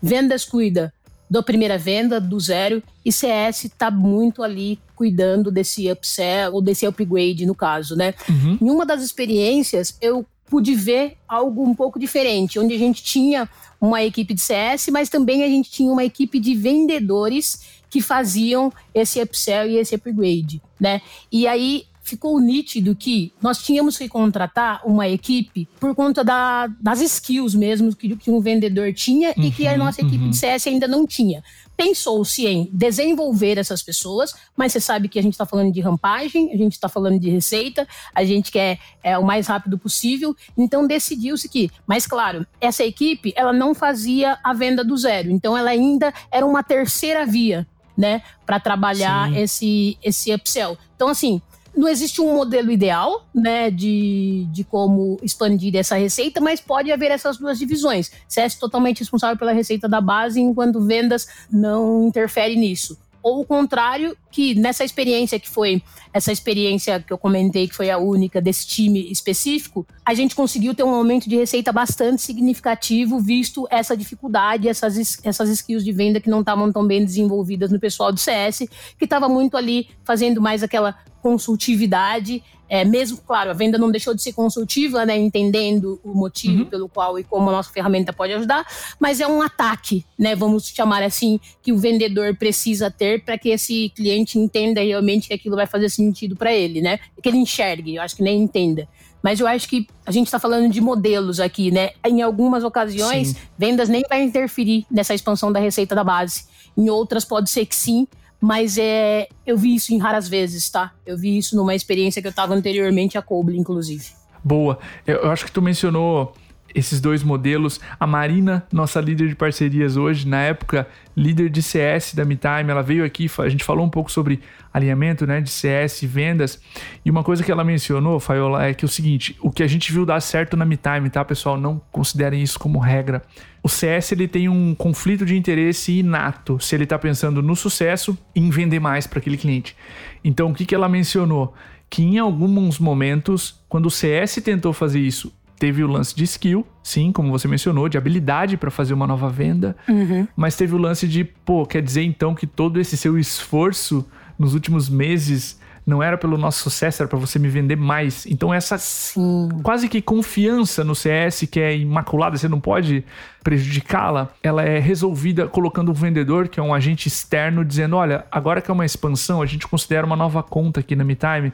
vendas 0.00 0.42
cuida 0.46 0.90
da 1.28 1.42
primeira 1.42 1.76
venda, 1.76 2.18
do 2.18 2.40
zero, 2.40 2.82
e 3.04 3.12
CS 3.12 3.66
está 3.66 3.90
muito 3.90 4.42
ali 4.42 4.80
cuidando 4.96 5.50
desse 5.50 5.90
upsell 5.92 6.54
ou 6.54 6.62
desse 6.62 6.86
upgrade, 6.86 7.44
no 7.44 7.54
caso, 7.54 7.94
né? 7.94 8.14
Uhum. 8.26 8.58
Em 8.58 8.70
uma 8.70 8.86
das 8.86 9.02
experiências, 9.02 9.98
eu 10.00 10.24
pude 10.50 10.74
ver 10.74 11.16
algo 11.28 11.64
um 11.64 11.74
pouco 11.74 11.98
diferente, 11.98 12.58
onde 12.58 12.74
a 12.74 12.78
gente 12.78 13.02
tinha 13.04 13.48
uma 13.80 14.02
equipe 14.02 14.34
de 14.34 14.40
CS, 14.40 14.88
mas 14.88 15.08
também 15.08 15.44
a 15.44 15.48
gente 15.48 15.70
tinha 15.70 15.90
uma 15.90 16.04
equipe 16.04 16.40
de 16.40 16.56
vendedores 16.56 17.80
que 17.88 18.02
faziam 18.02 18.72
esse 18.92 19.22
upsell 19.22 19.68
e 19.68 19.78
esse 19.78 19.94
upgrade, 19.94 20.60
né? 20.78 21.00
E 21.30 21.46
aí 21.46 21.84
ficou 22.10 22.40
nítido 22.40 22.94
que 22.96 23.32
nós 23.40 23.62
tínhamos 23.62 23.96
que 23.96 24.08
contratar 24.08 24.82
uma 24.84 25.08
equipe 25.08 25.68
por 25.78 25.94
conta 25.94 26.24
da, 26.24 26.66
das 26.80 27.00
skills 27.00 27.54
mesmo 27.54 27.94
que, 27.94 28.16
que 28.16 28.30
um 28.30 28.40
vendedor 28.40 28.92
tinha 28.92 29.32
uhum, 29.36 29.44
e 29.44 29.50
que 29.50 29.66
a 29.66 29.72
uhum, 29.72 29.78
nossa 29.78 30.00
equipe 30.00 30.24
uhum. 30.24 30.30
de 30.30 30.36
CS 30.36 30.66
ainda 30.66 30.88
não 30.88 31.06
tinha. 31.06 31.42
Pensou-se 31.76 32.46
em 32.46 32.68
desenvolver 32.72 33.56
essas 33.56 33.82
pessoas, 33.82 34.34
mas 34.56 34.72
você 34.72 34.80
sabe 34.80 35.08
que 35.08 35.18
a 35.18 35.22
gente 35.22 35.32
está 35.34 35.46
falando 35.46 35.72
de 35.72 35.80
rampagem, 35.80 36.52
a 36.52 36.56
gente 36.56 36.72
está 36.72 36.88
falando 36.88 37.18
de 37.18 37.30
receita, 37.30 37.86
a 38.14 38.24
gente 38.24 38.50
quer 38.50 38.78
é, 39.02 39.16
o 39.16 39.24
mais 39.24 39.46
rápido 39.46 39.78
possível, 39.78 40.36
então 40.58 40.86
decidiu-se 40.86 41.48
que, 41.48 41.70
mas 41.86 42.06
claro, 42.06 42.46
essa 42.60 42.84
equipe 42.84 43.32
ela 43.36 43.52
não 43.52 43.74
fazia 43.74 44.36
a 44.42 44.52
venda 44.52 44.84
do 44.84 44.96
zero, 44.96 45.30
então 45.30 45.56
ela 45.56 45.70
ainda 45.70 46.12
era 46.30 46.44
uma 46.44 46.62
terceira 46.62 47.24
via, 47.24 47.66
né, 47.96 48.22
para 48.44 48.58
trabalhar 48.58 49.34
esse 49.36 49.98
esse 50.02 50.32
upsell. 50.34 50.76
Então 50.96 51.08
assim, 51.08 51.40
não 51.76 51.88
existe 51.88 52.20
um 52.20 52.34
modelo 52.34 52.70
ideal, 52.70 53.26
né, 53.34 53.70
de, 53.70 54.46
de 54.50 54.64
como 54.64 55.18
expandir 55.22 55.74
essa 55.76 55.96
receita, 55.96 56.40
mas 56.40 56.60
pode 56.60 56.90
haver 56.90 57.10
essas 57.10 57.38
duas 57.38 57.58
divisões. 57.58 58.10
CS 58.28 58.56
totalmente 58.56 59.00
responsável 59.00 59.36
pela 59.36 59.52
receita 59.52 59.88
da 59.88 60.00
base, 60.00 60.40
enquanto 60.40 60.84
vendas 60.84 61.26
não 61.50 62.06
interfere 62.06 62.56
nisso. 62.56 62.98
Ou 63.22 63.40
o 63.40 63.44
contrário, 63.44 64.16
que 64.30 64.54
nessa 64.54 64.84
experiência 64.84 65.38
que 65.38 65.48
foi 65.48 65.82
essa 66.12 66.32
experiência 66.32 67.00
que 67.00 67.12
eu 67.12 67.18
comentei, 67.18 67.68
que 67.68 67.74
foi 67.74 67.90
a 67.90 67.98
única 67.98 68.40
desse 68.40 68.66
time 68.66 69.10
específico, 69.10 69.86
a 70.04 70.14
gente 70.14 70.34
conseguiu 70.34 70.74
ter 70.74 70.82
um 70.82 70.94
aumento 70.94 71.28
de 71.28 71.36
receita 71.36 71.72
bastante 71.72 72.22
significativo, 72.22 73.20
visto 73.20 73.66
essa 73.70 73.96
dificuldade, 73.96 74.68
essas, 74.68 75.18
essas 75.24 75.48
skills 75.50 75.84
de 75.84 75.92
venda 75.92 76.20
que 76.20 76.30
não 76.30 76.40
estavam 76.40 76.72
tão 76.72 76.86
bem 76.86 77.04
desenvolvidas 77.04 77.70
no 77.70 77.78
pessoal 77.78 78.12
do 78.12 78.18
CS, 78.18 78.68
que 78.98 79.04
estava 79.04 79.28
muito 79.28 79.56
ali 79.56 79.88
fazendo 80.04 80.40
mais 80.40 80.62
aquela 80.62 80.96
consultividade, 81.22 82.42
é, 82.70 82.84
mesmo, 82.84 83.18
claro, 83.18 83.50
a 83.50 83.52
venda 83.52 83.76
não 83.76 83.90
deixou 83.90 84.14
de 84.14 84.22
ser 84.22 84.32
consultiva, 84.32 85.04
né, 85.04 85.18
entendendo 85.18 86.00
o 86.04 86.14
motivo 86.14 86.62
uhum. 86.62 86.70
pelo 86.70 86.88
qual 86.88 87.18
e 87.18 87.24
como 87.24 87.50
a 87.50 87.52
nossa 87.52 87.72
ferramenta 87.72 88.12
pode 88.12 88.32
ajudar, 88.32 88.64
mas 88.98 89.20
é 89.20 89.26
um 89.26 89.42
ataque, 89.42 90.06
né, 90.16 90.36
vamos 90.36 90.68
chamar 90.68 91.02
assim, 91.02 91.40
que 91.60 91.72
o 91.72 91.78
vendedor 91.78 92.36
precisa 92.36 92.88
ter 92.88 93.24
para 93.24 93.36
que 93.36 93.48
esse 93.48 93.90
cliente 93.90 94.19
entenda 94.38 94.80
realmente 94.80 95.28
que 95.28 95.34
aquilo 95.34 95.56
vai 95.56 95.66
fazer 95.66 95.88
sentido 95.88 96.36
para 96.36 96.52
ele, 96.52 96.80
né, 96.80 96.98
que 97.22 97.28
ele 97.28 97.38
enxergue, 97.38 97.96
eu 97.96 98.02
acho 98.02 98.16
que 98.16 98.22
nem 98.22 98.42
entenda. 98.42 98.88
Mas 99.22 99.38
eu 99.38 99.46
acho 99.46 99.68
que 99.68 99.86
a 100.06 100.10
gente 100.10 100.26
está 100.26 100.38
falando 100.38 100.70
de 100.70 100.80
modelos 100.80 101.40
aqui, 101.40 101.70
né? 101.70 101.90
Em 102.06 102.22
algumas 102.22 102.64
ocasiões, 102.64 103.28
sim. 103.28 103.36
vendas 103.58 103.88
nem 103.88 104.02
vai 104.08 104.22
interferir 104.22 104.86
nessa 104.90 105.14
expansão 105.14 105.52
da 105.52 105.60
receita 105.60 105.94
da 105.94 106.02
base. 106.02 106.44
Em 106.74 106.88
outras, 106.88 107.22
pode 107.22 107.50
ser 107.50 107.66
que 107.66 107.76
sim, 107.76 108.08
mas 108.40 108.78
é, 108.78 109.28
eu 109.46 109.58
vi 109.58 109.74
isso 109.74 109.92
em 109.92 109.98
raras 109.98 110.26
vezes, 110.26 110.70
tá? 110.70 110.92
Eu 111.04 111.18
vi 111.18 111.36
isso 111.36 111.54
numa 111.54 111.74
experiência 111.74 112.22
que 112.22 112.28
eu 112.28 112.30
estava 112.30 112.54
anteriormente 112.54 113.18
a 113.18 113.22
Coble, 113.22 113.58
inclusive. 113.58 114.06
Boa. 114.42 114.78
Eu 115.06 115.30
acho 115.30 115.44
que 115.44 115.52
tu 115.52 115.60
mencionou 115.60 116.32
esses 116.74 117.00
dois 117.00 117.22
modelos. 117.22 117.80
A 117.98 118.06
Marina, 118.06 118.66
nossa 118.72 119.00
líder 119.00 119.28
de 119.28 119.34
parcerias 119.34 119.96
hoje, 119.96 120.26
na 120.26 120.40
época 120.40 120.86
líder 121.16 121.50
de 121.50 121.62
CS 121.62 122.14
da 122.14 122.24
MeTime, 122.24 122.70
ela 122.70 122.82
veio 122.82 123.04
aqui, 123.04 123.30
a 123.38 123.48
gente 123.48 123.64
falou 123.64 123.84
um 123.84 123.90
pouco 123.90 124.10
sobre 124.10 124.40
alinhamento 124.72 125.26
né, 125.26 125.40
de 125.40 125.50
CS 125.50 126.02
e 126.02 126.06
vendas. 126.06 126.60
E 127.04 127.10
uma 127.10 127.22
coisa 127.22 127.42
que 127.42 127.50
ela 127.50 127.64
mencionou, 127.64 128.18
Faiola, 128.20 128.64
é 128.64 128.74
que 128.74 128.84
é 128.84 128.86
o 128.86 128.88
seguinte: 128.88 129.36
o 129.40 129.50
que 129.50 129.62
a 129.62 129.66
gente 129.66 129.92
viu 129.92 130.06
dar 130.06 130.20
certo 130.20 130.56
na 130.56 130.64
MeTime, 130.64 131.10
tá, 131.10 131.24
pessoal? 131.24 131.58
Não 131.58 131.80
considerem 131.90 132.42
isso 132.42 132.58
como 132.58 132.78
regra. 132.78 133.22
O 133.62 133.68
CS 133.68 134.12
ele 134.12 134.26
tem 134.26 134.48
um 134.48 134.74
conflito 134.74 135.26
de 135.26 135.36
interesse 135.36 135.98
inato 135.98 136.58
se 136.60 136.74
ele 136.74 136.84
está 136.84 136.98
pensando 136.98 137.42
no 137.42 137.54
sucesso 137.54 138.16
e 138.34 138.40
em 138.40 138.48
vender 138.48 138.80
mais 138.80 139.06
para 139.06 139.18
aquele 139.18 139.36
cliente. 139.36 139.76
Então, 140.24 140.50
o 140.50 140.54
que, 140.54 140.64
que 140.64 140.74
ela 140.74 140.88
mencionou? 140.88 141.52
Que 141.90 142.02
em 142.02 142.18
alguns 142.18 142.78
momentos, 142.78 143.60
quando 143.68 143.86
o 143.86 143.90
CS 143.90 144.36
tentou 144.36 144.72
fazer 144.72 145.00
isso 145.00 145.32
teve 145.60 145.84
o 145.84 145.86
lance 145.86 146.16
de 146.16 146.24
skill, 146.24 146.66
sim, 146.82 147.12
como 147.12 147.30
você 147.30 147.46
mencionou, 147.46 147.86
de 147.86 147.98
habilidade 147.98 148.56
para 148.56 148.70
fazer 148.70 148.94
uma 148.94 149.06
nova 149.06 149.28
venda, 149.28 149.76
uhum. 149.86 150.26
mas 150.34 150.56
teve 150.56 150.74
o 150.74 150.78
lance 150.78 151.06
de, 151.06 151.22
pô, 151.22 151.66
quer 151.66 151.82
dizer 151.82 152.02
então 152.02 152.34
que 152.34 152.46
todo 152.46 152.80
esse 152.80 152.96
seu 152.96 153.18
esforço 153.18 154.08
nos 154.38 154.54
últimos 154.54 154.88
meses 154.88 155.60
não 155.86 156.02
era 156.02 156.16
pelo 156.16 156.38
nosso 156.38 156.62
sucesso, 156.62 157.02
era 157.02 157.08
para 157.08 157.18
você 157.18 157.38
me 157.38 157.48
vender 157.48 157.76
mais. 157.76 158.24
Então 158.24 158.54
essa 158.54 158.78
sim. 158.78 159.48
quase 159.62 159.86
que 159.86 160.00
confiança 160.00 160.82
no 160.82 160.94
CS 160.94 161.46
que 161.50 161.60
é 161.60 161.76
imaculada, 161.76 162.38
você 162.38 162.48
não 162.48 162.60
pode 162.60 163.04
prejudicá-la, 163.44 164.30
ela 164.42 164.62
é 164.62 164.78
resolvida 164.78 165.46
colocando 165.46 165.90
um 165.90 165.94
vendedor, 165.94 166.48
que 166.48 166.58
é 166.58 166.62
um 166.62 166.72
agente 166.72 167.06
externo, 167.06 167.66
dizendo, 167.66 167.96
olha, 167.96 168.24
agora 168.32 168.62
que 168.62 168.70
é 168.70 168.74
uma 168.74 168.86
expansão, 168.86 169.42
a 169.42 169.46
gente 169.46 169.68
considera 169.68 170.06
uma 170.06 170.16
nova 170.16 170.42
conta 170.42 170.80
aqui 170.80 170.96
na 170.96 171.04
MeTime, 171.04 171.52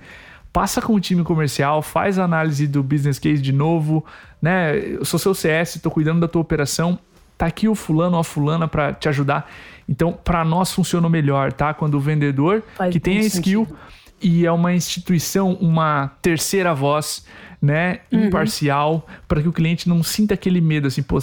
passa 0.56 0.80
com 0.80 0.94
o 0.94 0.98
time 0.98 1.22
comercial, 1.22 1.82
faz 1.82 2.18
a 2.18 2.24
análise 2.24 2.66
do 2.66 2.82
business 2.82 3.18
case 3.18 3.42
de 3.42 3.52
novo, 3.52 4.02
né? 4.40 4.74
Eu 4.78 5.04
sou 5.04 5.20
seu 5.20 5.34
CS, 5.34 5.76
estou 5.76 5.92
cuidando 5.92 6.20
da 6.20 6.26
tua 6.26 6.40
operação, 6.40 6.98
tá 7.36 7.44
aqui 7.44 7.68
o 7.68 7.74
fulano 7.74 8.14
ou 8.14 8.22
a 8.22 8.24
fulana 8.24 8.66
para 8.66 8.94
te 8.94 9.06
ajudar. 9.06 9.52
Então, 9.86 10.14
para 10.14 10.42
nós 10.46 10.72
funcionou 10.72 11.10
melhor, 11.10 11.52
tá? 11.52 11.74
Quando 11.74 11.96
o 11.96 12.00
vendedor 12.00 12.62
faz 12.74 12.90
que 12.90 12.98
tem 12.98 13.18
a 13.18 13.20
skill 13.20 13.66
sentido. 13.66 13.78
e 14.22 14.46
é 14.46 14.50
uma 14.50 14.72
instituição, 14.72 15.52
uma 15.60 16.12
terceira 16.22 16.72
voz, 16.72 17.26
né, 17.60 18.00
uhum. 18.10 18.24
imparcial, 18.24 19.06
para 19.28 19.42
que 19.42 19.48
o 19.48 19.52
cliente 19.52 19.86
não 19.86 20.02
sinta 20.02 20.32
aquele 20.32 20.62
medo 20.62 20.86
assim, 20.86 21.02
pô, 21.02 21.18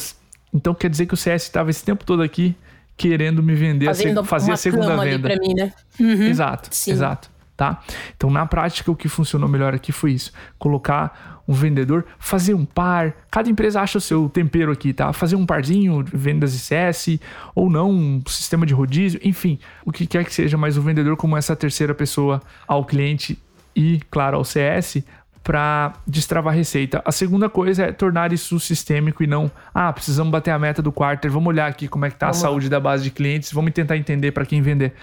então 0.54 0.76
quer 0.76 0.91
dizer 0.91 1.08
que 1.08 1.15
o 1.15 1.17
CS 1.17 1.41
estava 1.41 1.72
esse 1.72 1.84
tempo 1.84 2.06
todo 2.06 2.22
aqui 2.22 2.56
querendo 2.96 3.41
me 3.41 3.56
vender, 3.56 3.88
Fazendo 3.88 4.19
a, 4.19 4.24
fazer 4.24 4.52
a 4.52 4.58
segunda 4.58 4.96
venda. 4.98 5.30
Mim, 5.39 5.56
né? 5.56 5.74
uhum. 6.00 6.28
Exato, 6.28 6.69
Sim. 6.72 6.91
exato. 6.91 7.33
Tá? 7.56 7.82
Então, 8.16 8.30
na 8.30 8.46
prática, 8.46 8.92
o 8.92 8.96
que 8.96 9.08
funcionou 9.08 9.48
melhor 9.48 9.74
aqui 9.74 9.92
foi 9.92 10.12
isso: 10.12 10.32
colocar 10.58 11.42
um 11.48 11.54
vendedor, 11.54 12.06
fazer 12.20 12.54
um 12.54 12.66
par. 12.66 13.13
Cada 13.30 13.50
empresa 13.50 13.82
acha 13.82 13.98
o 13.98 14.02
seu 14.02 14.30
tempero 14.30 14.72
aqui, 14.72 14.94
tá? 14.94 15.12
Fazer 15.12 15.36
um 15.36 15.46
parzinho, 15.46 16.04
vendas 16.13 16.56
ICS, 16.56 17.20
ou 17.54 17.70
não, 17.70 17.92
um 17.92 18.24
sistema 18.28 18.66
de 18.66 18.74
rodízio, 18.74 19.20
enfim, 19.24 19.60
o 19.86 19.92
que 19.92 20.06
quer 20.08 20.24
que 20.24 20.34
seja, 20.34 20.58
mas 20.58 20.78
o 20.78 20.82
vendedor, 20.82 21.18
como 21.18 21.36
essa 21.36 21.56
terceira 21.56 21.94
pessoa 21.94 22.42
ao 22.68 22.86
cliente 22.86 23.38
e, 23.76 24.00
claro, 24.10 24.38
ao 24.38 24.46
CS, 24.46 25.04
para 25.44 25.94
destravar 26.08 26.54
a 26.54 26.56
receita. 26.56 27.02
A 27.04 27.12
segunda 27.12 27.50
coisa 27.50 27.84
é 27.84 27.92
tornar 27.92 28.32
isso 28.32 28.58
sistêmico 28.60 29.22
e 29.22 29.28
não, 29.28 29.52
ah, 29.74 29.92
precisamos 29.92 30.32
bater 30.32 30.52
a 30.52 30.60
meta 30.60 30.82
do 30.82 30.92
quarter, 30.92 31.30
vamos 31.30 31.50
olhar 31.50 31.68
aqui 31.68 31.88
como 31.88 32.06
é 32.06 32.10
que 32.10 32.16
tá 32.16 32.28
vamos 32.28 32.38
a 32.38 32.42
saúde 32.42 32.70
da 32.70 32.80
base 32.80 33.04
de 33.04 33.12
clientes, 33.12 33.52
vamos 33.52 33.74
tentar 33.74 33.98
entender 33.98 34.32
para 34.32 34.46
quem 34.46 34.62
vender. 34.62 34.94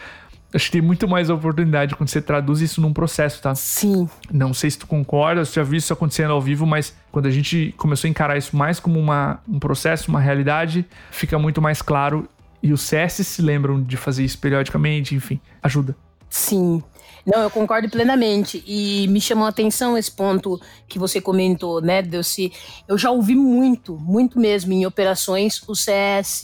Acho 0.52 0.66
que 0.66 0.72
tem 0.72 0.80
muito 0.80 1.06
mais 1.06 1.30
oportunidade 1.30 1.94
quando 1.94 2.08
você 2.08 2.20
traduz 2.20 2.60
isso 2.60 2.80
num 2.80 2.92
processo, 2.92 3.40
tá? 3.40 3.54
Sim. 3.54 4.08
Não 4.32 4.52
sei 4.52 4.70
se 4.70 4.78
tu 4.78 4.86
concorda, 4.86 5.44
se 5.44 5.54
já 5.54 5.62
viu 5.62 5.78
isso 5.78 5.92
acontecendo 5.92 6.32
ao 6.32 6.40
vivo, 6.40 6.66
mas 6.66 6.94
quando 7.12 7.26
a 7.26 7.30
gente 7.30 7.72
começou 7.76 8.08
a 8.08 8.10
encarar 8.10 8.36
isso 8.36 8.56
mais 8.56 8.80
como 8.80 8.98
uma, 8.98 9.38
um 9.48 9.60
processo, 9.60 10.10
uma 10.10 10.20
realidade, 10.20 10.84
fica 11.10 11.38
muito 11.38 11.62
mais 11.62 11.80
claro. 11.80 12.28
E 12.62 12.72
os 12.72 12.82
CS 12.82 13.26
se 13.26 13.40
lembram 13.40 13.82
de 13.82 13.96
fazer 13.96 14.24
isso 14.24 14.38
periodicamente, 14.38 15.14
enfim, 15.14 15.40
ajuda. 15.62 15.96
Sim. 16.28 16.82
Não, 17.26 17.40
eu 17.40 17.50
concordo 17.50 17.88
plenamente. 17.88 18.62
E 18.66 19.06
me 19.08 19.20
chamou 19.20 19.46
a 19.46 19.50
atenção 19.50 19.96
esse 19.96 20.10
ponto 20.10 20.60
que 20.88 20.98
você 20.98 21.20
comentou, 21.20 21.80
né, 21.80 22.02
Delci? 22.02 22.52
Eu 22.88 22.96
já 22.96 23.10
ouvi 23.10 23.34
muito, 23.34 23.96
muito 23.96 24.38
mesmo 24.38 24.72
em 24.72 24.86
operações 24.86 25.62
o 25.68 25.74
CS 25.74 26.42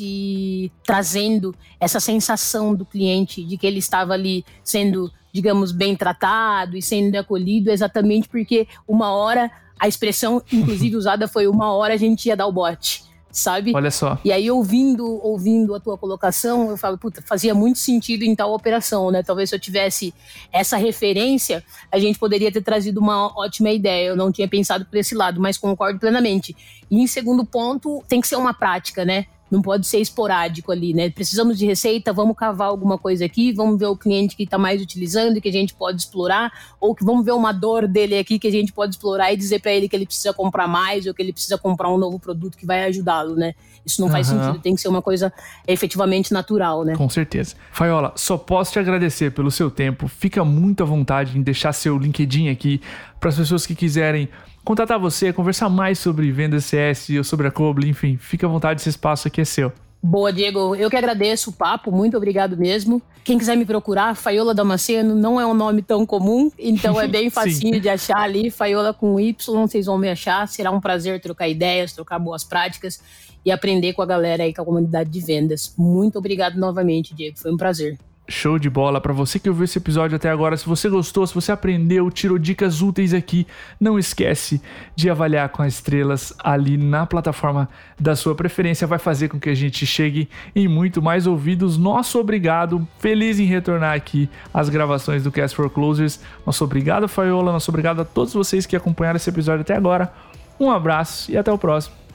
trazendo 0.85 1.55
essa 1.81 2.01
sensação 2.01 2.75
do 2.75 2.85
cliente 2.85 3.45
de 3.45 3.57
que 3.57 3.67
ele 3.67 3.79
estava 3.79 4.13
ali 4.13 4.45
sendo, 4.63 5.11
digamos, 5.33 5.73
bem 5.73 5.97
tratado 5.97 6.77
e 6.77 6.83
sendo 6.83 7.17
acolhido, 7.17 7.71
exatamente 7.71 8.29
porque 8.29 8.67
uma 8.87 9.13
hora, 9.13 9.51
a 9.79 9.89
expressão, 9.89 10.43
inclusive 10.53 10.97
usada 10.97 11.27
foi 11.29 11.47
uma 11.47 11.73
hora 11.73 11.95
a 11.95 11.99
gente 11.99 12.27
ia 12.27 12.37
dar 12.37 12.47
o 12.47 12.53
bote 12.53 13.07
sabe? 13.37 13.73
Olha 13.75 13.91
só. 13.91 14.19
E 14.25 14.33
aí, 14.33 14.51
ouvindo, 14.51 15.05
ouvindo 15.23 15.75
a 15.75 15.81
tua 15.81 15.99
colocação, 15.99 16.71
eu 16.71 16.77
falo, 16.77 16.97
puta, 16.97 17.23
fazia 17.23 17.55
muito 17.55 17.79
sentido 17.79 18.23
em 18.23 18.35
tal 18.35 18.53
operação, 18.55 19.11
né? 19.11 19.23
Talvez 19.23 19.51
se 19.51 19.57
eu 19.57 19.61
tivesse 19.61 20.15
essa 20.51 20.79
referência, 20.79 21.63
a 21.93 21.99
gente 21.99 22.19
poderia 22.19 22.51
ter 22.51 22.63
trazido 22.63 22.99
uma 22.99 23.27
ótima 23.39 23.71
ideia. 23.71 24.09
Eu 24.09 24.17
não 24.17 24.33
tinha 24.33 24.49
pensado 24.49 24.87
por 24.87 24.97
esse 24.97 25.15
lado, 25.15 25.39
mas 25.39 25.59
concordo 25.59 26.01
plenamente. 26.01 26.57
E 26.91 26.99
em 26.99 27.07
segundo 27.07 27.45
ponto, 27.45 28.03
tem 28.09 28.23
que 28.23 28.29
ser 28.29 28.37
uma 28.37 28.55
prática, 28.55 29.05
né? 29.05 29.27
Não 29.51 29.63
pode 29.63 29.87
ser 29.87 29.99
esporádico 29.99 30.73
ali, 30.73 30.93
né? 30.93 31.09
Precisamos 31.09 31.57
de 31.59 31.65
receita, 31.67 32.13
vamos 32.13 32.37
cavar 32.37 32.69
alguma 32.69 32.99
coisa 32.99 33.25
aqui, 33.25 33.53
vamos 33.53 33.79
ver 33.79 33.87
o 33.87 33.97
cliente 33.97 34.37
que 34.37 34.43
está 34.43 34.59
mais 34.59 34.83
utilizando 34.83 35.37
e 35.37 35.41
que 35.41 35.49
a 35.49 35.53
gente 35.53 35.75
pode 35.75 36.01
explorar, 36.01 36.53
ou 36.81 36.95
que 36.95 37.05
vamos 37.05 37.25
ver 37.25 37.33
uma 37.33 37.53
dor 37.53 37.87
dele 37.87 38.19
aqui 38.19 38.39
que 38.39 38.49
a 38.49 38.51
gente 38.51 38.73
pode 38.73 38.95
explorar 38.95 39.33
e 39.33 39.37
dizer 39.37 39.61
para 39.61 39.73
ele 39.73 39.89
que 39.89 39.95
ele 39.95 40.07
precisa 40.07 40.33
comprar 40.33 40.67
mais 40.67 41.07
ou 41.07 41.15
que 41.15 41.23
ele 41.23 41.33
precisa 41.33 41.57
comprar 41.57 41.93
um 41.93 41.99
novo 41.99 42.19
produto 42.19 42.57
que 42.57 42.67
vai 42.67 42.85
ajudá-lo, 42.85 43.37
né? 43.37 43.55
Isso 43.85 44.01
não 44.01 44.09
uhum. 44.09 44.13
faz 44.13 44.27
sentido, 44.27 44.59
tem 44.59 44.75
que 44.75 44.81
ser 44.81 44.89
uma 44.89 45.01
coisa 45.01 45.33
efetivamente 45.67 46.33
natural, 46.33 46.85
né? 46.85 46.97
Com 46.97 47.09
certeza. 47.09 47.55
Faiola, 47.71 48.13
só 48.17 48.37
posso 48.37 48.73
te 48.73 48.79
agradecer 48.81 49.31
pelo 49.31 49.51
seu 49.51 49.71
tempo. 49.71 50.09
Fica 50.09 50.45
muito 50.45 50.83
à 50.83 50.87
vontade 50.87 51.39
em 51.39 51.43
deixar 51.43 51.73
seu 51.73 51.97
LinkedIn 51.97 52.49
aqui 52.49 52.81
para 53.21 53.29
as 53.29 53.37
pessoas 53.37 53.65
que 53.65 53.75
quiserem 53.75 54.29
contatar 54.67 54.99
você, 54.99 55.33
conversar 55.33 55.71
mais 55.71 55.97
sobre 55.97 56.31
vendas 56.33 56.65
CS 56.65 57.11
ou 57.11 57.23
sobre 57.23 57.47
a 57.47 57.53
Coble, 57.53 57.89
enfim, 57.89 58.17
fica 58.17 58.47
à 58.47 58.51
vontade, 58.51 58.81
esse 58.81 58.89
espaço 58.89 59.29
aqui 59.29 59.41
é 59.41 59.45
seu. 59.45 59.73
Boa, 60.03 60.33
Diego. 60.33 60.75
Eu 60.75 60.91
que 60.91 60.97
agradeço 60.97 61.51
o 61.51 61.53
papo, 61.53 61.93
muito 61.93 62.17
obrigado 62.17 62.57
mesmo. 62.57 63.01
Quem 63.25 63.39
quiser 63.39 63.57
me 63.57 63.65
procurar, 63.65 64.17
Faiola 64.17 64.53
Damasceno 64.53 65.15
não 65.15 65.41
é 65.41 65.47
um 65.47 65.55
nome 65.55 65.83
tão 65.83 66.05
comum, 66.05 66.51
então 66.59 67.01
é 67.01 67.07
bem 67.07 67.31
facinho 67.31 67.81
de 67.81 67.89
achar 67.89 68.19
ali. 68.19 68.51
Faiola 68.51 68.93
com 68.93 69.19
Y, 69.21 69.35
vocês 69.63 69.87
vão 69.87 69.99
me 69.99 70.11
achar. 70.11 70.47
Será 70.49 70.73
um 70.73 70.81
prazer 70.81 71.21
trocar 71.21 71.49
ideias, 71.49 71.93
trocar 71.93 72.19
boas 72.19 72.43
práticas 72.43 73.01
e 73.45 73.53
aprender 73.53 73.93
com 73.93 74.03
a 74.03 74.07
galera 74.07 74.43
aí, 74.43 74.53
com 74.53 74.63
a 74.63 74.65
comunidade 74.65 75.11
de 75.11 75.21
vendas. 75.21 75.73
Muito 75.79 76.19
obrigado 76.19 76.57
novamente, 76.57 77.15
Diego. 77.15 77.39
Foi 77.39 77.53
um 77.53 77.57
prazer. 77.57 77.97
Show 78.29 78.59
de 78.59 78.69
bola 78.69 79.01
para 79.01 79.13
você 79.13 79.39
que 79.39 79.49
ouviu 79.49 79.65
esse 79.65 79.79
episódio 79.79 80.17
até 80.17 80.29
agora. 80.29 80.57
Se 80.57 80.67
você 80.67 80.89
gostou, 80.89 81.25
se 81.27 81.35
você 81.35 81.53
aprendeu, 81.53 82.11
tirou 82.11 82.39
dicas 82.39 82.83
úteis 82.83 83.15
aqui, 83.15 83.47
não 83.81 83.99
esquece 83.99 84.61
de 84.97 85.09
avaliar 85.09 85.49
com 85.51 85.63
as 85.63 85.75
estrelas 85.75 86.35
ali 86.43 86.77
na 86.77 87.07
plataforma 87.07 87.69
da 87.99 88.17
sua 88.17 88.35
preferência. 88.35 88.87
Vai 88.87 88.99
fazer 88.99 89.29
com 89.29 89.39
que 89.39 89.49
a 89.49 89.55
gente 89.55 89.87
chegue 89.87 90.29
em 90.57 90.67
muito 90.67 91.01
mais 91.01 91.27
ouvidos. 91.27 91.79
Nosso 91.79 92.19
obrigado, 92.19 92.87
feliz 92.99 93.39
em 93.39 93.45
retornar 93.45 93.95
aqui 93.95 94.29
às 94.53 94.69
gravações 94.69 95.23
do 95.23 95.31
Cast 95.31 95.57
for 95.57 95.71
Closers. 95.71 96.19
Nosso 96.45 96.65
obrigado, 96.65 97.07
Faiola. 97.07 97.53
Nosso 97.53 97.71
obrigado 97.71 98.01
a 98.01 98.05
todos 98.05 98.35
vocês 98.35 98.67
que 98.67 98.75
acompanharam 98.75 99.19
esse 99.19 99.31
episódio 99.31 99.61
até 99.61 99.77
agora. 99.77 100.13
Um 100.59 100.71
abraço 100.71 101.31
e 101.31 101.37
até 101.37 101.53
o 101.53 101.59
próximo. 101.59 102.06